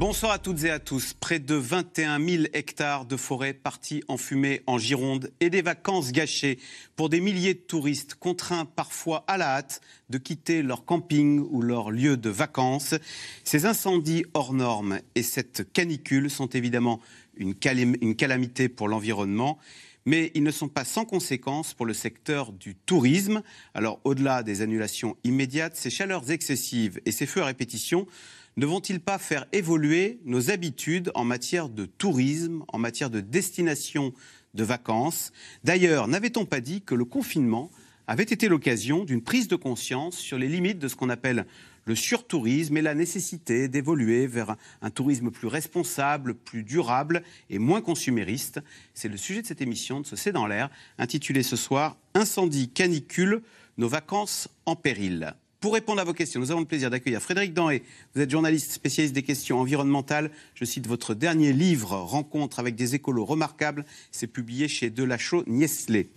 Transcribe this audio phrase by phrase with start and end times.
[0.00, 1.12] Bonsoir à toutes et à tous.
[1.12, 6.10] Près de 21 000 hectares de forêt partis en fumée en Gironde et des vacances
[6.10, 6.58] gâchées
[6.96, 11.60] pour des milliers de touristes contraints parfois à la hâte de quitter leur camping ou
[11.60, 12.94] leur lieu de vacances.
[13.44, 17.02] Ces incendies hors normes et cette canicule sont évidemment
[17.36, 19.58] une, calamité pour l'environnement
[20.06, 23.42] mais ils ne sont pas sans conséquences pour le secteur du tourisme.
[23.74, 28.06] Alors, au-delà des annulations immédiates, ces chaleurs excessives et ces feux à répétition
[28.60, 34.12] ne vont-ils pas faire évoluer nos habitudes en matière de tourisme, en matière de destination
[34.52, 35.32] de vacances?
[35.64, 37.70] D'ailleurs, n'avait-on pas dit que le confinement
[38.06, 41.46] avait été l'occasion d'une prise de conscience sur les limites de ce qu'on appelle
[41.86, 47.80] le surtourisme et la nécessité d'évoluer vers un tourisme plus responsable, plus durable et moins
[47.80, 48.60] consumériste?
[48.92, 52.68] C'est le sujet de cette émission de ce C'est dans l'air, intitulée ce soir Incendie,
[52.68, 53.40] canicule,
[53.78, 55.34] nos vacances en péril.
[55.60, 57.82] Pour répondre à vos questions, nous avons le plaisir d'accueillir Frédéric Danhé.
[58.14, 60.30] Vous êtes journaliste spécialiste des questions environnementales.
[60.54, 63.84] Je cite votre dernier livre, Rencontre avec des écolos remarquables.
[64.10, 66.08] C'est publié chez Delachaux Niestlé.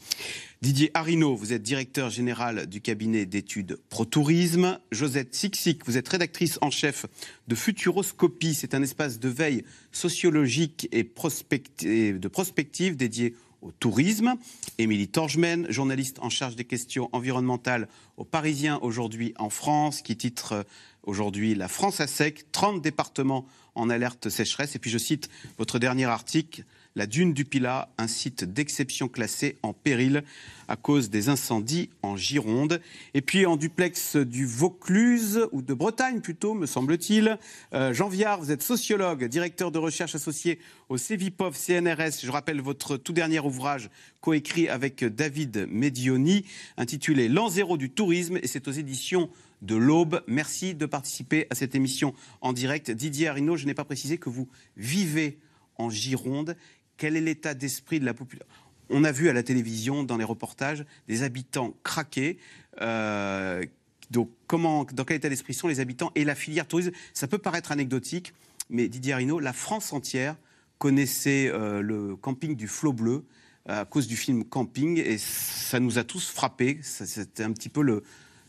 [0.62, 4.80] Didier Arino, vous êtes directeur général du cabinet d'études ProTourisme.
[4.94, 7.06] Josette Sixic, vous êtes rédactrice en chef
[7.50, 8.54] de Futuroscopie.
[8.54, 14.36] C'est un espace de veille sociologique et de prospective dédié au tourisme.
[14.78, 20.54] Émilie Torgemen, journaliste en charge des questions environnementales au Parisien aujourd'hui en France, qui titre
[20.54, 20.64] euh,
[21.04, 24.76] aujourd'hui La France à sec, 30 départements en alerte sécheresse.
[24.76, 29.58] Et puis je cite votre dernier article, la dune du Pilat, un site d'exception classé
[29.64, 30.24] en péril
[30.68, 32.82] à cause des incendies en Gironde.
[33.14, 37.38] Et puis en duplex du Vaucluse, ou de Bretagne plutôt, me semble-t-il,
[37.74, 42.22] euh, Jean Viard, vous êtes sociologue, directeur de recherche associé au CEVIPOV CNRS.
[42.22, 43.90] Je rappelle votre tout dernier ouvrage
[44.22, 46.46] coécrit avec David Medioni,
[46.78, 49.30] intitulé L'an zéro du tourisme, et c'est aux éditions
[49.64, 50.22] de l'Aube.
[50.28, 52.92] Merci de participer à cette émission en direct.
[52.92, 54.48] Didier Arino, je n'ai pas précisé que vous
[54.78, 55.40] vivez
[55.78, 56.56] en Gironde.
[56.98, 58.48] Quel est l'état d'esprit de la population
[58.90, 62.38] On a vu à la télévision, dans les reportages, des habitants craqués.
[62.82, 63.64] Euh,
[64.12, 66.92] donc, comment, dans quel état d'esprit sont les habitants et la filière tourisme?
[67.14, 68.34] Ça peut paraître anecdotique,
[68.70, 70.36] mais Didier Arino, la France entière
[70.78, 73.24] connaissait euh, le camping du Flot Bleu
[73.70, 76.80] euh, à cause du film Camping, et ça nous a tous frappés.
[76.84, 78.02] C'était un petit peu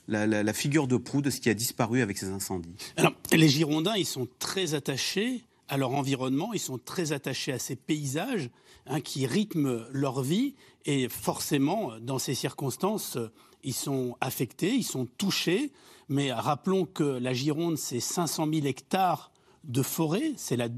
[0.09, 2.75] la, la, figure de proue de ce qui a disparu avec ces incendies.
[2.97, 7.58] Alors, les Girondins, ils sont très attachés à leur environnement, ils sont très attachés à
[7.58, 8.48] ces paysages
[8.86, 10.54] hein, qui rythment leur vie
[10.84, 13.18] et forcément, dans ces circonstances,
[13.64, 15.72] ils sont affectés, ils sont touchés.
[16.08, 19.32] Mais rappelons que la Gironde, c'est 500 000 hectares
[19.64, 20.68] de forêt, c'est le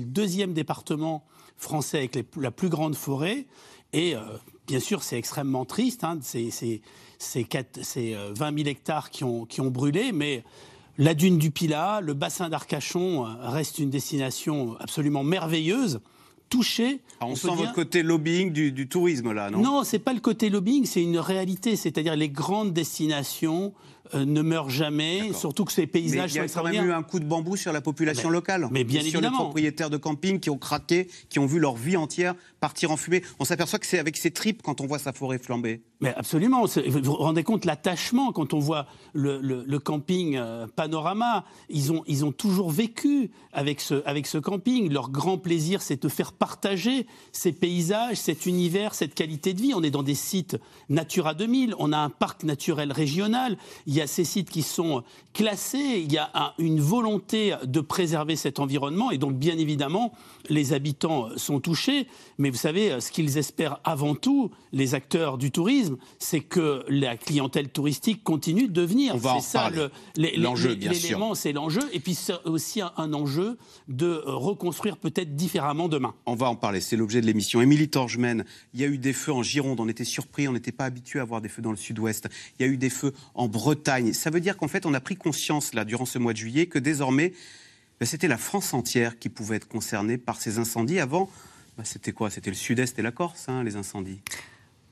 [0.00, 1.26] deuxième département
[1.58, 3.46] français avec la plus grande forêt.
[3.92, 4.20] Et euh,
[4.66, 6.80] bien sûr, c'est extrêmement triste, c'est
[7.18, 10.44] 20 000 hectares qui ont, qui ont brûlé, mais
[10.98, 16.00] la dune du Pilat, le bassin d'Arcachon euh, reste une destination absolument merveilleuse
[16.48, 17.00] touché.
[17.20, 19.58] Ah, on, sent votre côté lobbying du, tourisme là, non?
[19.58, 21.76] Non, c'est pas le côté lobbying, c'est une réalité.
[21.76, 23.72] C'est-à-dire les grandes destinations
[24.14, 26.92] euh, ne meurent jamais, surtout que ces paysages Mais il y a quand même eu
[26.92, 28.68] un coup de bambou sur la population locale.
[28.70, 31.96] Mais bien sur les propriétaires de camping qui ont craqué, qui ont vu leur vie
[31.96, 33.22] entière partir en fumée.
[33.38, 35.82] On s'aperçoit que c'est avec ses tripes quand on voit sa forêt flamber.
[36.00, 36.64] Mais absolument.
[36.64, 41.44] Vous vous rendez compte l'attachement quand on voit le, camping euh, Panorama.
[41.68, 44.92] Ils ont, ils ont toujours vécu avec ce, avec ce camping.
[44.92, 49.72] Leur grand plaisir, c'est de faire partager ces paysages, cet univers, cette qualité de vie.
[49.74, 50.56] On est dans des sites
[50.88, 51.74] Natura 2000.
[51.78, 53.56] On a un parc naturel régional.
[53.86, 55.02] Il y a ces sites qui sont
[55.32, 56.02] classés.
[56.04, 59.10] Il y a une volonté de préserver cet environnement.
[59.10, 60.12] Et donc, bien évidemment,
[60.48, 62.06] les habitants sont touchés.
[62.38, 67.16] Mais vous savez, ce qu'ils espèrent avant tout, les acteurs du tourisme, c'est que la
[67.16, 69.14] clientèle touristique continue de venir.
[69.20, 69.70] C'est ça
[70.16, 71.02] l'enjeu, bien sûr.
[71.02, 71.82] L'élément, c'est l'enjeu.
[71.92, 73.56] Et puis, c'est aussi un, enjeu
[73.88, 76.14] de reconstruire peut-être différemment demain.
[76.26, 76.80] On va en parler.
[76.80, 77.60] C'est l'objet de l'émission.
[77.60, 78.44] Émilie Torgemen,
[78.74, 79.80] il y a eu des feux en Gironde.
[79.80, 80.48] On était surpris.
[80.48, 82.28] On n'était pas habitué à voir des feux dans le sud-ouest.
[82.58, 83.85] Il y a eu des feux en Bretagne.
[84.12, 86.66] Ça veut dire qu'en fait, on a pris conscience, là, durant ce mois de juillet,
[86.66, 87.32] que désormais,
[88.00, 90.98] ben, c'était la France entière qui pouvait être concernée par ces incendies.
[90.98, 91.30] Avant,
[91.78, 92.30] bah, c'était quoi?
[92.30, 94.20] C'était le sud-est et la Corse, hein, les incendies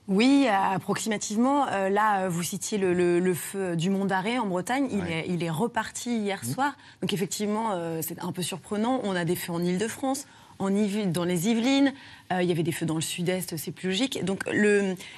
[0.07, 1.67] oui, approximativement.
[1.69, 4.89] Euh, là, vous citiez le, feu du Mont d'Arrée en Bretagne.
[5.27, 6.47] Il, est, reparti hier mmh.
[6.47, 6.77] soir.
[7.01, 9.01] Donc effectivement, euh, c'est un peu surprenant.
[9.05, 10.27] On a des feux en Ile-de-France,
[10.59, 10.71] en
[11.07, 11.93] dans les Yvelines.
[12.33, 14.25] Euh, il y avait des feux dans le sud-est, c'est plus logique.
[14.25, 14.45] Donc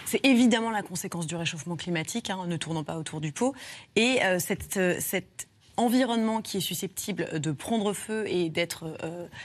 [0.04, 3.54] c'est évidemment la conséquence du réchauffement climatique, hein, ne tournant pas autour du pot.
[3.94, 8.96] Et cette, cette environnement qui est susceptible de prendre feu et d'être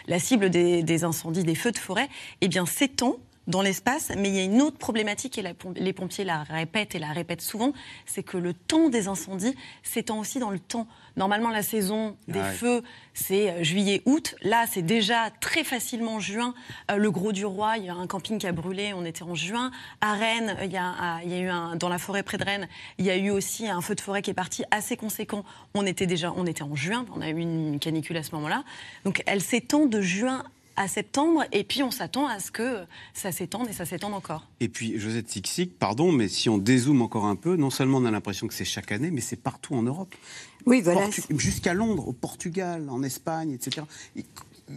[0.08, 2.10] la cible des, incendies, des feux de forêt,
[2.42, 3.18] eh bien s'étend
[3.48, 5.44] dans l'espace, mais il y a une autre problématique, et
[5.76, 7.74] les pompiers la répètent et la répètent souvent,
[8.06, 10.88] c'est que le temps des incendies s'étend aussi dans le temps.
[11.18, 12.84] Normalement, la saison des feux,
[13.14, 14.36] c'est euh, juillet-août.
[14.44, 16.54] Là, c'est déjà très facilement juin.
[16.90, 19.24] Euh, le Gros du Roi, il y a un camping qui a brûlé, on était
[19.24, 19.72] en juin.
[20.00, 22.46] À Rennes, il y a, il y a eu un, dans la forêt près de
[22.46, 25.44] Rennes, il y a eu aussi un feu de forêt qui est parti assez conséquent.
[25.74, 28.64] On était déjà, on était en juin, on a eu une canicule à ce moment-là.
[29.04, 30.44] Donc, elle s'étend de juin
[30.76, 32.84] à septembre, et puis on s'attend à ce que
[33.14, 34.48] ça s'étende et ça s'étende encore.
[34.60, 38.06] Et puis, Josette Sixic, pardon, mais si on dézoome encore un peu, non seulement on
[38.06, 40.14] a l'impression que c'est chaque année, mais c'est partout en Europe.
[40.66, 41.10] Oui, voilà.
[41.36, 43.86] Jusqu'à Londres, au Portugal, en Espagne, etc.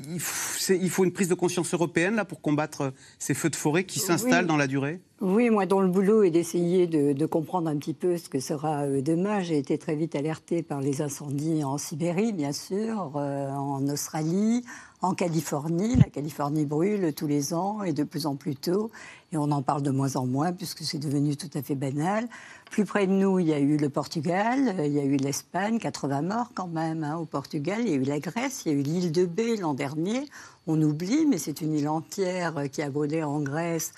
[0.09, 4.01] Il faut, une prise de conscience européenne là pour combattre ces feux de forêt qui
[4.01, 5.01] s'installent dans la durée?
[5.21, 8.83] Oui, moi, dont le boulot est d'essayer de, comprendre un petit peu ce que sera
[8.83, 13.51] euh, demain, j'ai été très vite alertée par les incendies en Sibérie, bien sûr, euh,
[13.51, 14.65] en Australie,
[15.05, 15.97] en Californie.
[15.97, 18.91] La Californie brûle tous les ans et de plus en plus tôt.
[19.33, 22.27] Et on en parle de moins en moins puisque c'est devenu tout à fait banal.
[22.71, 25.79] Plus près de nous, il y a eu le Portugal, il y a eu l'Espagne,
[25.79, 27.81] 80 morts quand même hein, au Portugal.
[27.81, 30.27] Il y a eu la Grèce, il y a eu l'île de B l'an dernier.
[30.67, 33.93] On oublie, mais c'est une île entière qui a brûlé en Grèce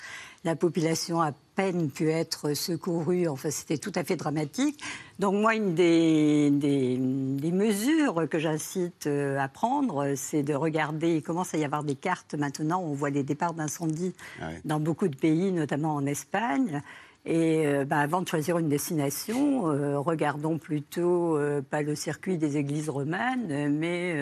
[0.47, 3.27] la population a peine pu être secourue.
[3.27, 4.81] Enfin, c'était tout à fait dramatique.
[5.19, 11.21] Donc moi, une des, des, mesures que j'incite euh, à prendre, c'est de regarder, il
[11.21, 15.07] commence à y avoir des cartes maintenant, on voit les départs d'incendie ah dans beaucoup
[15.07, 16.81] de pays, notamment en Espagne.
[17.27, 21.37] Et euh, bah, avant de choisir une destination, euh, regardons plutôt
[21.69, 24.15] pas le circuit des églises romanes, mais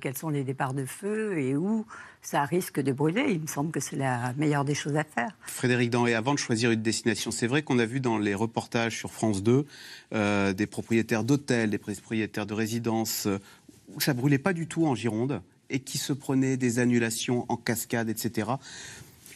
[0.00, 1.84] quels sont les départs de feu et où
[2.22, 3.26] ça risque de brûler.
[3.28, 5.30] Il me semble que c'est la meilleure des choses à faire.
[5.42, 8.96] Frédéric Danré, avant de choisir une destination, c'est vrai qu'on a vu dans les reportages
[8.96, 9.66] sur France 2
[10.14, 13.38] euh, des propriétaires d'hôtels, des propriétaires de résidences, euh,
[13.94, 17.56] où ça brûlait pas du tout en Gironde et qui se prenaient des annulations en
[17.56, 18.52] cascade, etc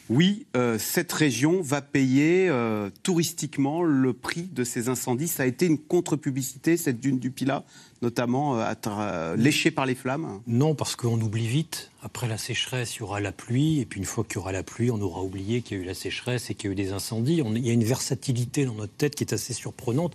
[0.09, 5.27] oui, euh, cette région va payer euh, touristiquement le prix de ces incendies.
[5.27, 7.65] Ça a été une contre-publicité, cette dune du Pilat,
[8.01, 11.91] notamment euh, léchée par les flammes Non, parce qu'on oublie vite.
[12.01, 13.81] Après la sécheresse, il y aura la pluie.
[13.81, 15.83] Et puis une fois qu'il y aura la pluie, on aura oublié qu'il y a
[15.83, 17.43] eu la sécheresse et qu'il y a eu des incendies.
[17.45, 20.13] il y a une versatilité dans notre tête qui est assez surprenante.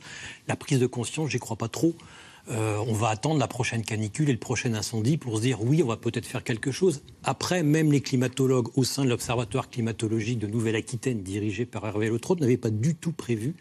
[0.49, 1.95] La prise de conscience, j'y crois pas trop.
[2.51, 5.83] Euh, on va attendre la prochaine canicule et le prochain incendie pour se dire oui,
[5.83, 7.03] on va peut-être faire quelque chose.
[7.23, 12.41] Après, même les climatologues au sein de l'Observatoire climatologique de Nouvelle-Aquitaine, dirigé par Hervé Letrop,
[12.41, 13.55] n'avaient pas du tout prévu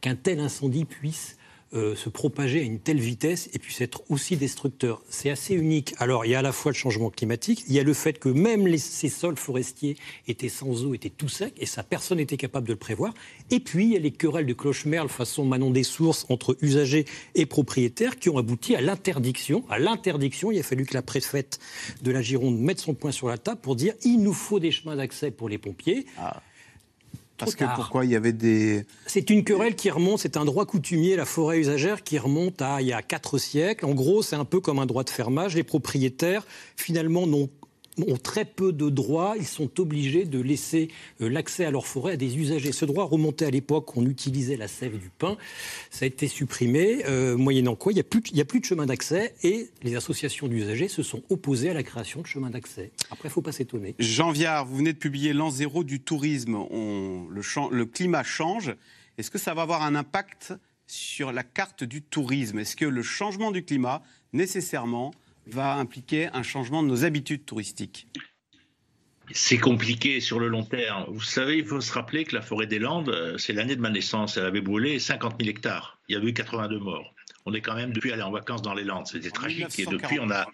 [0.00, 1.36] qu'un tel incendie puisse
[1.74, 5.02] euh, se propager à une telle vitesse et puisse être aussi destructeur.
[5.08, 5.94] C'est assez unique.
[5.98, 8.18] Alors, il y a à la fois le changement climatique, il y a le fait
[8.18, 9.96] que même ces sols forestiers
[10.28, 13.12] étaient sans eau, étaient tout secs, et ça, personne n'était capable de le prévoir.
[13.50, 17.06] Et puis, il y a les querelles de cloche-merle façon Manon des Sources entre usagers
[17.34, 19.64] et propriétaires qui ont abouti à l'interdiction.
[19.68, 21.58] À l'interdiction, il a fallu que la préfète
[22.02, 24.70] de la Gironde mette son point sur la table pour dire il nous faut des
[24.70, 26.06] chemins d'accès pour les pompiers.
[26.18, 26.40] Ah.
[27.36, 28.86] Parce que pourquoi il y avait des...
[29.06, 32.80] C'est une querelle qui remonte, c'est un droit coutumier, la forêt usagère, qui remonte à
[32.80, 33.84] il y a quatre siècles.
[33.86, 35.56] En gros, c'est un peu comme un droit de fermage.
[35.56, 36.46] Les propriétaires,
[36.76, 37.50] finalement, n'ont
[38.02, 40.88] ont très peu de droits, ils sont obligés de laisser
[41.20, 42.72] euh, l'accès à leur forêt à des usagers.
[42.72, 45.36] Ce droit remontait à l'époque où on utilisait la sève du pin,
[45.90, 49.68] ça a été supprimé, euh, moyennant quoi il n'y a, plus, de chemin d'accès et
[49.82, 52.90] les associations d'usagers se sont opposées à la création de chemins d'accès.
[53.10, 53.94] Après, il ne faut pas s'étonner.
[53.98, 58.74] Jean Viard, vous venez de publier l'an zéro du tourisme, le, le climat change.
[59.18, 60.54] Est-ce que ça va avoir un impact
[60.86, 62.58] sur la carte du tourisme?
[62.58, 65.12] Est-ce que le changement du climat, nécessairement,
[65.46, 68.08] va impliquer un changement de nos habitudes touristiques
[69.32, 71.04] c'est compliqué sur le long terme.
[71.08, 73.80] Vous savez, il faut se rappeler que la forêt des Landes, euh, c'est l'année de
[73.80, 74.36] ma naissance.
[74.36, 75.98] Elle avait brûlé 50 000 hectares.
[76.08, 77.14] Il y avait eu 82 morts.
[77.46, 79.06] On est quand même depuis aller en vacances dans les Landes.
[79.06, 79.78] C'était tragique.
[79.78, 80.46] Et depuis, on a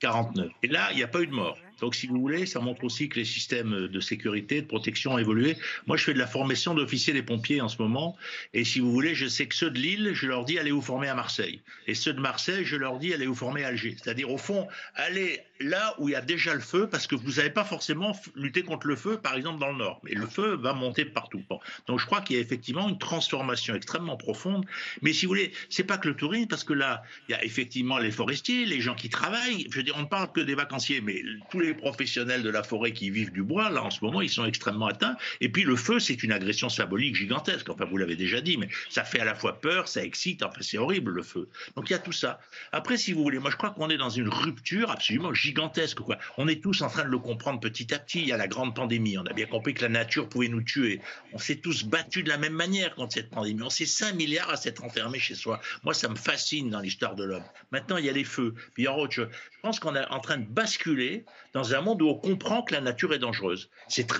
[0.00, 0.50] 49.
[0.62, 1.58] Et là, il n'y a pas eu de mort.
[1.80, 5.18] Donc, si vous voulez, ça montre aussi que les systèmes de sécurité, de protection ont
[5.18, 5.56] évolué.
[5.86, 8.16] Moi, je fais de la formation d'officiers des pompiers en ce moment.
[8.54, 10.82] Et si vous voulez, je sais que ceux de Lille, je leur dis allez vous
[10.82, 11.60] former à Marseille.
[11.86, 13.96] Et ceux de Marseille, je leur dis allez vous former à Alger.
[14.02, 17.32] C'est-à-dire, au fond, allez là où il y a déjà le feu, parce que vous
[17.32, 20.00] n'avez pas forcément lutter contre le feu, par exemple, dans le nord.
[20.02, 21.42] Mais le feu va monter partout.
[21.86, 24.64] Donc, je crois qu'il y a effectivement une transformation extrêmement profonde.
[25.02, 27.44] Mais si vous voulez, c'est pas que le tourisme, parce que là, il y a
[27.44, 29.66] effectivement les forestiers, les gens qui travaillent.
[29.70, 32.62] Je veux dire, on ne parle que des vacanciers, mais tous les professionnels de la
[32.62, 35.16] forêt qui vivent du bois, là en ce moment, ils sont extrêmement atteints.
[35.40, 37.68] Et puis le feu, c'est une agression symbolique gigantesque.
[37.68, 40.42] Enfin, vous l'avez déjà dit, mais ça fait à la fois peur, ça excite.
[40.42, 41.48] Enfin, c'est horrible le feu.
[41.76, 42.40] Donc il y a tout ça.
[42.72, 45.49] Après, si vous voulez, moi je crois qu'on est dans une rupture absolument gigantesque.
[45.52, 46.18] Quoi.
[46.38, 48.20] On est tous en train de le comprendre petit à petit.
[48.20, 49.18] Il y a la grande pandémie.
[49.18, 51.00] On a bien compris que la nature pouvait nous tuer.
[51.32, 53.62] On s'est tous battus de la même manière contre cette pandémie.
[53.62, 55.60] On s'est 5 milliards à s'être enfermés chez soi.
[55.84, 57.44] Moi, ça me fascine dans l'histoire de l'homme.
[57.70, 58.54] Maintenant, il y a les feux.
[58.74, 59.28] Puis il y autre chose.
[59.52, 62.74] Je pense qu'on est en train de basculer dans un monde où on comprend que
[62.74, 63.70] la nature est dangereuse.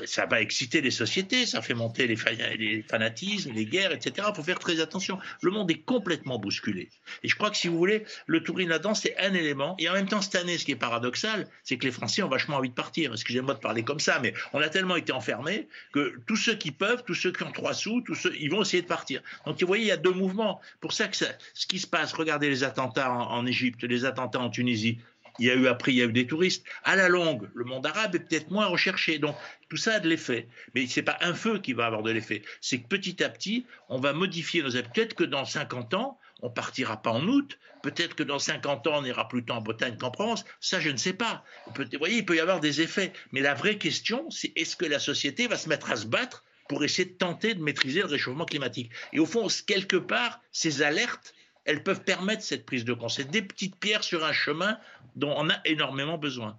[0.06, 2.16] Ça va exciter les sociétés, ça fait monter les,
[2.58, 4.28] les fanatismes, les guerres, etc.
[4.30, 5.18] Il faut faire très attention.
[5.42, 6.90] Le monde est complètement bousculé.
[7.22, 9.76] Et je crois que si vous voulez, le tourisme là-dedans, c'est un élément.
[9.78, 12.28] Et en même temps, cette année, ce qui est paradoxal, c'est que les Français ont
[12.28, 13.12] vachement envie de partir.
[13.12, 16.72] Excusez-moi de parler comme ça, mais on a tellement été enfermés que tous ceux qui
[16.72, 19.22] peuvent, tous ceux qui ont trois sous, tous ceux, ils vont essayer de partir.
[19.46, 20.60] Donc, vous voyez, il y a deux mouvements.
[20.80, 24.50] Pour ça que ce qui se passe, regardez les attentats en Égypte, les attentats en
[24.50, 24.98] Tunisie.
[25.40, 26.66] Il y a eu après, il y a eu des touristes.
[26.84, 29.18] À la longue, le monde arabe est peut-être moins recherché.
[29.18, 29.34] Donc,
[29.70, 30.46] tout ça a de l'effet.
[30.74, 32.42] Mais ce n'est pas un feu qui va avoir de l'effet.
[32.60, 34.92] C'est que petit à petit, on va modifier nos habitudes.
[34.92, 37.58] Peut-être que dans 50 ans, on partira pas en août.
[37.82, 40.44] Peut-être que dans 50 ans, on ira plutôt en Bretagne qu'en France.
[40.60, 41.42] Ça, je ne sais pas.
[41.74, 43.14] Vous voyez, il peut y avoir des effets.
[43.32, 46.44] Mais la vraie question, c'est est-ce que la société va se mettre à se battre
[46.68, 48.90] pour essayer de tenter de maîtriser le réchauffement climatique?
[49.14, 53.28] Et au fond, quelque part, ces alertes, elles peuvent permettre cette prise de conscience.
[53.28, 54.78] Des petites pierres sur un chemin
[55.16, 56.58] dont on a énormément besoin.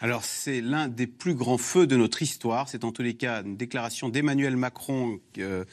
[0.00, 2.68] Alors c'est l'un des plus grands feux de notre histoire.
[2.68, 5.64] C'est en tous les cas une déclaration d'Emmanuel Macron euh,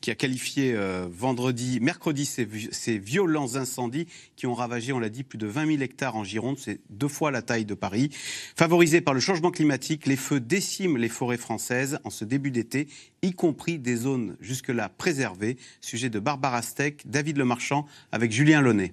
[0.00, 4.06] qui a qualifié euh, vendredi, mercredi ces, violents incendies
[4.36, 6.58] qui ont ravagé, on l'a dit, plus de 20 000 hectares en Gironde.
[6.58, 8.10] C'est deux fois la taille de Paris.
[8.54, 12.86] Favorisés par le changement climatique, les feux déciment les forêts françaises en ce début d'été,
[13.22, 15.56] y compris des zones jusque-là préservées.
[15.80, 18.92] Sujet de Barbara Steck, David Lemarchand avec Julien Launay.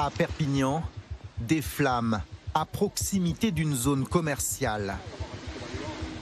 [0.00, 0.84] À Perpignan,
[1.40, 2.22] des flammes
[2.54, 4.96] à proximité d'une zone commerciale.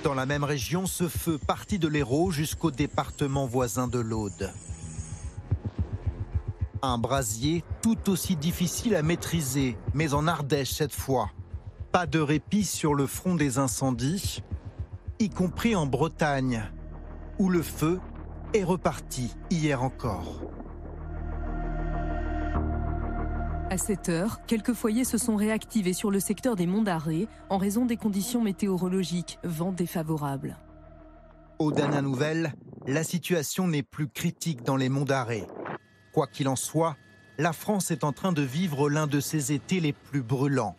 [0.03, 4.51] Dans la même région, ce feu partit de l'Hérault jusqu'au département voisin de l'Aude.
[6.81, 11.31] Un brasier tout aussi difficile à maîtriser, mais en Ardèche cette fois.
[11.93, 14.43] Pas de répit sur le front des incendies,
[15.19, 16.65] y compris en Bretagne,
[17.39, 18.01] où le feu
[18.55, 20.41] est reparti hier encore.
[23.69, 27.59] À cette heure, quelques foyers se sont réactivés sur le secteur des Monts d'Arrée en
[27.59, 30.57] raison des conditions météorologiques, vent défavorable.
[31.59, 32.55] Aux dernières nouvelles,
[32.87, 35.49] la situation n'est plus critique dans les Monts d'Arrée.
[36.13, 36.97] Quoi qu'il en soit,
[37.39, 40.77] la France est en train de vivre l'un de ses étés les plus brûlants.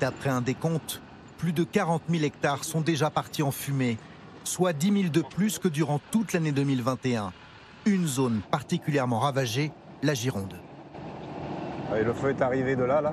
[0.00, 1.02] D'après un décompte,
[1.36, 3.98] plus de 40 000 hectares sont déjà partis en fumée,
[4.44, 7.34] soit 10 000 de plus que durant toute l'année 2021.
[7.84, 9.72] Une zone particulièrement ravagée,
[10.02, 10.56] la Gironde
[12.00, 13.12] le feu est arrivé de là, là,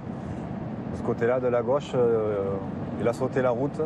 [0.91, 1.91] de ce côté-là, de la gauche.
[1.95, 2.55] Euh,
[2.99, 3.81] il a sauté la route,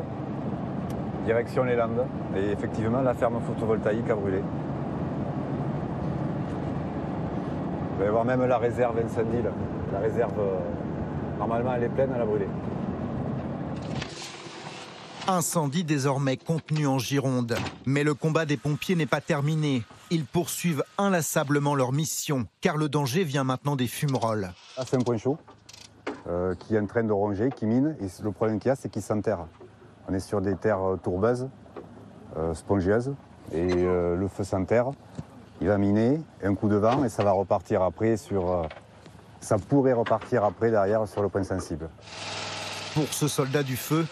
[1.25, 2.05] direction les Landes.
[2.35, 4.41] Et effectivement, la ferme photovoltaïque a brûlé.
[7.95, 9.43] Vous allez voir même la réserve incendie.
[9.91, 12.47] La réserve, euh, normalement, elle est pleine, elle a brûlé.
[15.27, 17.55] Incendie désormais contenu en Gironde.
[17.85, 19.83] Mais le combat des pompiers n'est pas terminé.
[20.11, 24.51] Ils poursuivent inlassablement leur mission, car le danger vient maintenant des fumerolles.
[24.77, 25.37] Ah, c'est un point chaud
[26.27, 27.95] euh, qui est en train de ronger, qui mine.
[28.01, 29.45] Et le problème qu'il y a, c'est qu'il s'enterre.
[30.09, 31.47] On est sur des terres euh, tourbeuses,
[32.35, 33.13] euh, spongieuses,
[33.53, 34.91] et le feu s'enterre.
[35.61, 38.67] Il va miner, un coup de vent, et ça va repartir après sur.
[39.39, 41.89] ça pourrait repartir après derrière sur le point sensible.
[42.93, 44.05] Pour ce soldat du feu,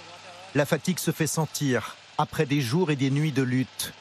[0.54, 3.94] la fatigue se fait sentir après des jours et des nuits de lutte.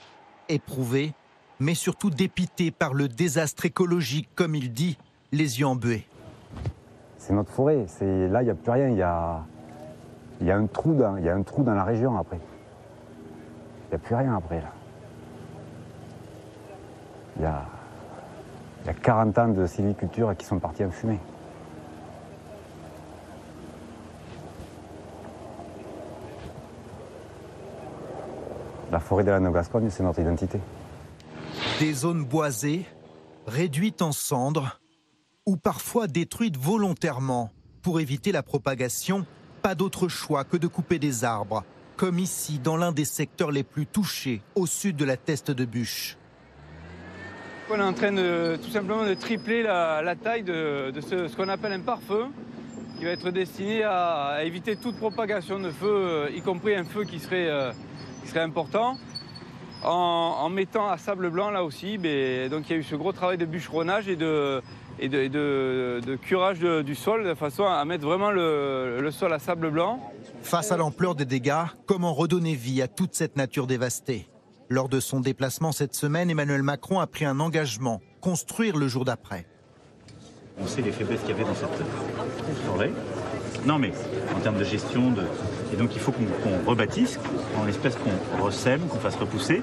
[0.48, 1.12] Éprouvé,
[1.60, 4.98] mais surtout dépité par le désastre écologique, comme il dit,
[5.30, 6.06] les yeux embués.
[7.18, 9.44] C'est notre forêt, là il n'y a plus rien, il y a,
[10.40, 12.40] y a un trou dans, y a un trou dans la région après.
[13.86, 14.72] Il n'y a plus rien après là.
[17.36, 17.62] Il y a,
[18.86, 21.20] y a 40 ans de sylviculture qui sont partis en fumée.
[28.90, 30.58] La forêt de la Gascogne, c'est notre identité.
[31.78, 32.84] Des zones boisées,
[33.46, 34.80] réduites en cendres,
[35.46, 37.50] ou parfois détruites volontairement
[37.82, 39.24] pour éviter la propagation,
[39.62, 41.64] pas d'autre choix que de couper des arbres,
[41.96, 45.64] comme ici dans l'un des secteurs les plus touchés au sud de la Teste de
[45.64, 46.16] Bûche.
[47.70, 51.72] On est en train de tout simplement de tripler la, taille de, ce, qu'on appelle
[51.72, 52.24] un pare-feu,
[52.98, 57.04] qui va être destiné à, éviter toute propagation de feu, euh, y compris un feu
[57.04, 57.72] qui serait euh,
[58.30, 58.96] serait important.
[59.82, 63.12] En, mettant à sable blanc là aussi, ben, donc il y a eu ce gros
[63.12, 64.60] travail de bûcheronnage et de,
[64.98, 69.70] et de, curage du sol de façon à mettre vraiment le, le sol à sable
[69.70, 70.12] blanc.
[70.42, 74.28] Face à l'ampleur des dégâts, comment redonner vie à toute cette nature dévastée?
[74.68, 79.06] Lors de son déplacement cette semaine, Emmanuel Macron a pris un engagement, construire le jour
[79.06, 79.46] d'après.
[80.58, 81.70] On sait les faiblesses qu'il y avait dans cette
[82.66, 82.92] forêt.
[83.64, 83.92] Non mais
[84.36, 85.22] en termes de gestion, de...
[85.72, 87.18] et donc il faut qu'on rebâtisse,
[87.60, 89.62] en espèce qu'on ressème, qu'on fasse repousser,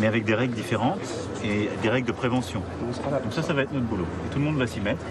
[0.00, 1.00] mais avec des règles différentes
[1.44, 2.62] et des règles de prévention.
[2.80, 4.06] Donc ça, ça va être notre boulot.
[4.30, 5.02] Tout le monde va s'y mettre.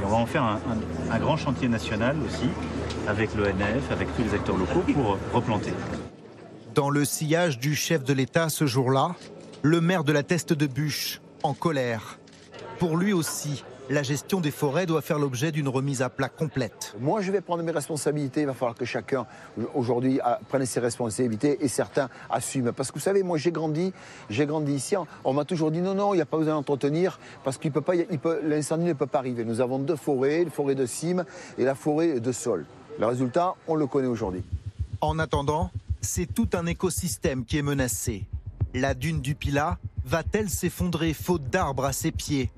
[0.00, 2.48] Et on va en faire un, grand chantier national aussi,
[3.06, 5.72] avec l'ONF, avec tous les acteurs locaux, pour replanter.
[6.74, 9.14] Dans le sillage du chef de l'État ce jour-là,
[9.62, 12.18] le maire de la Teste de Bûche, en colère.
[12.78, 16.94] Pour lui aussi, la gestion des forêts doit faire l'objet d'une remise à plat complète.
[17.00, 18.42] Moi, je vais prendre mes responsabilités.
[18.42, 19.26] Il va falloir que chacun,
[19.74, 22.72] aujourd'hui, prenne ses responsabilités et certains assument.
[22.72, 23.92] Parce que vous savez, moi, j'ai grandi,
[24.30, 24.94] j'ai grandi ici.
[25.24, 27.80] On m'a toujours dit non, non, il n'y a pas besoin d'entretenir parce qu'il peut
[27.80, 27.94] pas,
[28.42, 29.44] l'incendie ne peut pas arriver.
[29.44, 31.24] Nous avons deux forêts, la forêt de cime
[31.58, 32.66] et la forêt de sol.
[32.98, 34.42] Le résultat, on le connaît aujourd'hui.
[35.00, 35.70] En attendant,
[36.00, 38.26] c'est tout un écosystème qui est menacé.
[38.74, 42.50] La dune du Pilat va-t-elle s'effondrer faute d'arbres à ses pieds?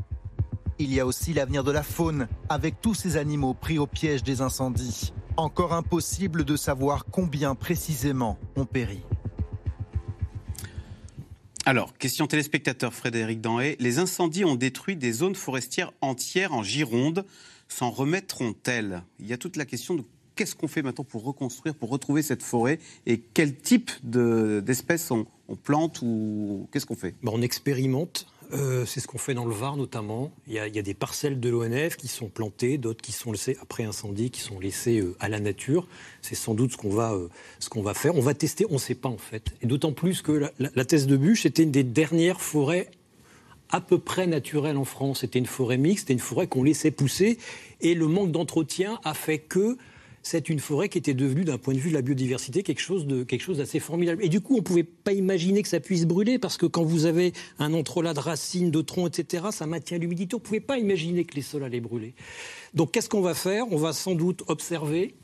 [0.79, 4.23] Il y a aussi l'avenir de la faune, avec tous ces animaux pris au piège
[4.23, 5.13] des incendies.
[5.37, 9.01] Encore impossible de savoir combien précisément ont péri.
[11.67, 13.77] Alors, question téléspectateur Frédéric Danhé.
[13.81, 17.25] Les incendies ont détruit des zones forestières entières en Gironde.
[17.69, 19.03] S'en remettront-elles?
[19.19, 20.05] Il y a toute la question de
[20.37, 25.27] qu'est-ce qu'on fait maintenant pour reconstruire, pour retrouver cette forêt et quel type d'espèces on,
[25.63, 27.15] plante ou qu'est-ce qu'on fait?
[27.25, 30.33] On expérimente euh, c'est ce qu'on fait dans le Var notamment.
[30.47, 33.85] Il y, a, des parcelles de l'ONF qui sont plantées, d'autres qui sont laissées après
[33.85, 35.87] incendie, qui sont laissées euh, à la nature.
[36.23, 37.29] C'est sans doute ce qu'on va, euh,
[37.77, 38.15] va faire.
[38.17, 39.55] On va tester, on ne sait pas en fait.
[39.63, 42.91] Et d'autant plus que la, la, thèse de bûche était une des dernières forêts
[43.71, 45.21] à peu près naturelles en France.
[45.21, 47.39] C'était une forêt mixte, c'était une forêt qu'on laissait pousser.
[47.81, 49.77] Et le manque d'entretien a fait que
[50.25, 53.07] c'est une forêt qui était devenue, d'un point de vue de la biodiversité, quelque chose
[53.07, 54.25] de quelque chose d'assez formidable.
[54.25, 56.83] Et du coup, on ne pouvait pas imaginer que ça puisse brûler, parce que quand
[56.83, 60.35] vous avez un entrelac de racines, de troncs, etc., ça maintient l'humidité.
[60.35, 62.15] On ne pouvait pas imaginer que les sols allaient brûler.
[62.73, 63.67] Donc, qu'est-ce qu'on va faire?
[63.71, 65.15] On va sans doute observer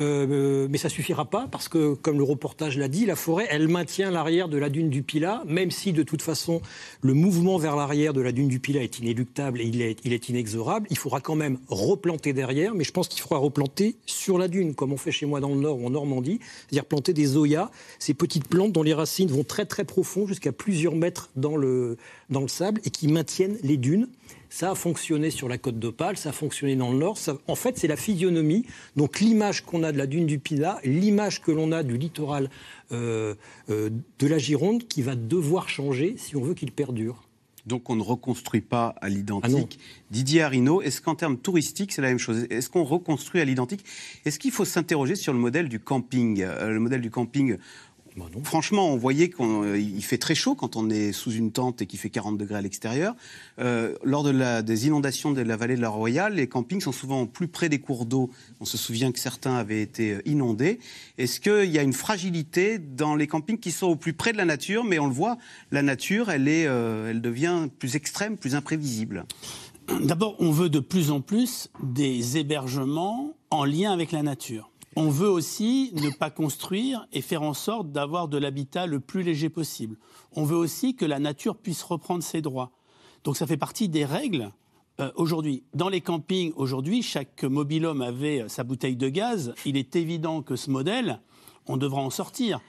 [0.00, 3.68] euh, mais ça suffira pas parce que, comme le reportage l'a dit, la forêt, elle
[3.68, 6.60] maintient l'arrière de la dune du Pilat, même si de toute façon
[7.00, 10.86] le mouvement vers l'arrière de la dune du Pilat est inéluctable et il est, inexorable.
[10.90, 14.74] Il faudra quand même replanter derrière, mais je pense qu'il faudra replanter sur la dune,
[14.74, 17.70] comme on fait chez moi dans le Nord ou en Normandie, c'est-à-dire planter des zoyas,
[17.98, 21.96] ces petites plantes dont les racines vont très très profond, jusqu'à plusieurs mètres dans le
[22.46, 24.08] sable et qui maintiennent les dunes.
[24.50, 27.18] Ça a fonctionné sur la côte d'Opale, ça a fonctionné dans le Nord.
[27.48, 28.66] en fait, c'est la physionomie.
[28.96, 32.50] Donc l'image qu'on a de la dune du Pilat, l'image que l'on a du littoral
[32.92, 33.34] euh,
[33.70, 37.24] euh, de la Gironde qui va devoir changer si on veut qu'il perdure.
[37.66, 39.78] Donc on ne reconstruit pas à l'identique.
[39.80, 42.46] Ah Didier Arino, est-ce qu'en termes touristiques, c'est la même chose?
[42.50, 43.84] Est-ce qu'on reconstruit à l'identique?
[44.24, 46.42] Est-ce qu'il faut s'interroger sur le modèle du camping?
[46.42, 47.56] Euh, Le modèle du camping
[48.16, 51.86] bah Franchement, on voyait qu'il fait très chaud quand on est sous une tente et
[51.86, 53.16] qu'il fait 40 degrés à l'extérieur.
[53.58, 56.92] Euh, lors de la, des inondations de la vallée de la Royale, les campings sont
[56.92, 58.30] souvent plus près des cours d'eau.
[58.60, 60.78] On se souvient que certains avaient été euh, inondés.
[61.18, 64.38] Est-ce qu'il y a une fragilité dans les campings qui sont au plus près de
[64.38, 65.36] la nature, mais on le voit,
[65.72, 69.26] la nature, elle, est, euh, elle devient plus extrême, plus imprévisible
[70.00, 74.70] D'abord, on veut de plus en plus des hébergements en lien avec la nature.
[74.96, 79.22] On veut aussi ne pas construire et faire en sorte d'avoir de l'habitat le plus
[79.22, 79.96] léger possible.
[80.32, 82.70] On veut aussi que la nature puisse reprendre ses droits.
[83.24, 84.52] Donc ça fait partie des règles
[85.00, 85.64] euh, aujourd'hui.
[85.74, 89.52] Dans les campings, aujourd'hui, chaque mobilhome avait euh, sa bouteille de gaz.
[89.64, 91.20] Il est évident que ce modèle,
[91.66, 92.60] on devra en sortir.